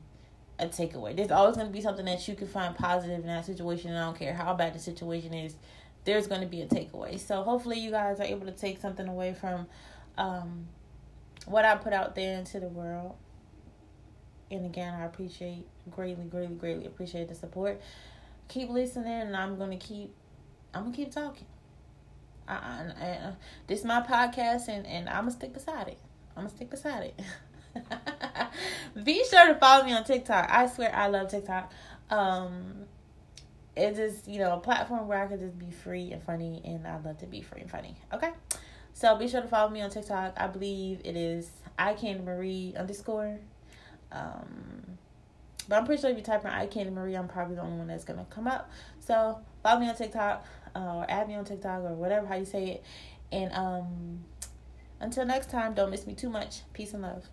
a 0.57 0.65
takeaway. 0.65 1.15
There's 1.15 1.31
always 1.31 1.55
going 1.55 1.67
to 1.67 1.73
be 1.73 1.81
something 1.81 2.05
that 2.05 2.27
you 2.27 2.33
can 2.33 2.47
find 2.47 2.75
positive 2.75 3.19
in 3.19 3.27
that 3.27 3.45
situation. 3.45 3.91
And 3.91 3.99
I 3.99 4.05
don't 4.05 4.17
care 4.17 4.33
how 4.33 4.55
bad 4.55 4.73
the 4.73 4.79
situation 4.79 5.35
is. 5.35 5.55
There's 6.03 6.25
going 6.25 6.41
to 6.41 6.47
be 6.47 6.61
a 6.61 6.67
takeaway. 6.67 7.19
So 7.19 7.43
hopefully 7.43 7.79
you 7.79 7.91
guys 7.91 8.19
are 8.19 8.25
able 8.25 8.47
to 8.47 8.51
take 8.53 8.81
something 8.81 9.07
away 9.07 9.35
from 9.39 9.67
um, 10.17 10.67
what 11.45 11.63
I 11.63 11.75
put 11.75 11.93
out 11.93 12.15
there 12.15 12.39
into 12.39 12.59
the 12.59 12.67
world. 12.67 13.15
And 14.51 14.65
again, 14.65 14.93
I 14.93 15.05
appreciate 15.05 15.65
greatly, 15.89 16.25
greatly, 16.25 16.55
greatly 16.55 16.85
appreciate 16.85 17.29
the 17.29 17.35
support. 17.35 17.81
Keep 18.49 18.69
listening, 18.69 19.07
and 19.07 19.35
I'm 19.35 19.57
gonna 19.57 19.77
keep. 19.77 20.13
I'm 20.73 20.83
gonna 20.83 20.95
keep 20.95 21.11
talking. 21.11 21.47
I, 22.47 22.53
I, 22.53 23.05
I, 23.05 23.33
this 23.67 23.79
is 23.79 23.85
my 23.85 24.01
podcast, 24.01 24.67
and 24.67 24.85
and 24.85 25.07
I'm 25.07 25.23
gonna 25.23 25.31
stick 25.31 25.53
beside 25.53 25.87
it. 25.87 25.97
I'm 26.35 26.43
gonna 26.43 26.55
stick 26.55 26.69
beside 26.69 27.03
it. 27.03 27.19
Be 29.03 29.23
sure 29.23 29.47
to 29.47 29.55
follow 29.55 29.85
me 29.85 29.93
on 29.93 30.03
TikTok. 30.03 30.49
I 30.49 30.67
swear 30.67 30.93
I 30.93 31.07
love 31.07 31.29
TikTok. 31.29 31.71
Um, 32.09 32.85
it's 33.75 33.97
just 33.97 34.27
you 34.27 34.39
know 34.39 34.53
a 34.53 34.59
platform 34.59 35.07
where 35.07 35.23
I 35.23 35.27
could 35.27 35.39
just 35.39 35.57
be 35.57 35.71
free 35.71 36.11
and 36.11 36.21
funny, 36.21 36.61
and 36.65 36.85
I 36.85 36.99
love 36.99 37.19
to 37.19 37.25
be 37.25 37.41
free 37.41 37.61
and 37.61 37.71
funny. 37.71 37.95
Okay, 38.13 38.31
so 38.93 39.15
be 39.15 39.29
sure 39.29 39.41
to 39.41 39.47
follow 39.47 39.69
me 39.69 39.81
on 39.81 39.89
TikTok. 39.89 40.33
I 40.37 40.47
believe 40.47 40.99
it 41.05 41.15
is 41.15 41.49
I 41.79 41.93
Candie 41.93 42.23
Marie 42.23 42.73
underscore. 42.77 43.39
Um, 44.11 44.97
but 45.67 45.77
I'm 45.77 45.85
pretty 45.85 46.01
sure 46.01 46.11
if 46.11 46.17
you 46.17 46.23
type 46.23 46.43
in 46.43 46.49
I 46.49 46.67
Candie 46.67 46.91
Marie, 46.91 47.15
I'm 47.15 47.27
probably 47.27 47.55
the 47.55 47.61
only 47.61 47.77
one 47.77 47.87
that's 47.87 48.03
gonna 48.03 48.25
come 48.29 48.47
up. 48.47 48.69
So 48.99 49.39
follow 49.63 49.79
me 49.79 49.89
on 49.89 49.95
TikTok 49.95 50.45
uh, 50.75 50.79
or 50.79 51.05
add 51.09 51.27
me 51.27 51.35
on 51.35 51.45
TikTok 51.45 51.83
or 51.83 51.93
whatever 51.93 52.27
how 52.27 52.35
you 52.35 52.45
say 52.45 52.69
it. 52.71 52.83
And 53.31 53.53
um, 53.53 54.25
until 54.99 55.25
next 55.25 55.49
time, 55.49 55.73
don't 55.73 55.89
miss 55.89 56.05
me 56.05 56.13
too 56.13 56.29
much. 56.29 56.61
Peace 56.73 56.93
and 56.93 57.03
love. 57.03 57.27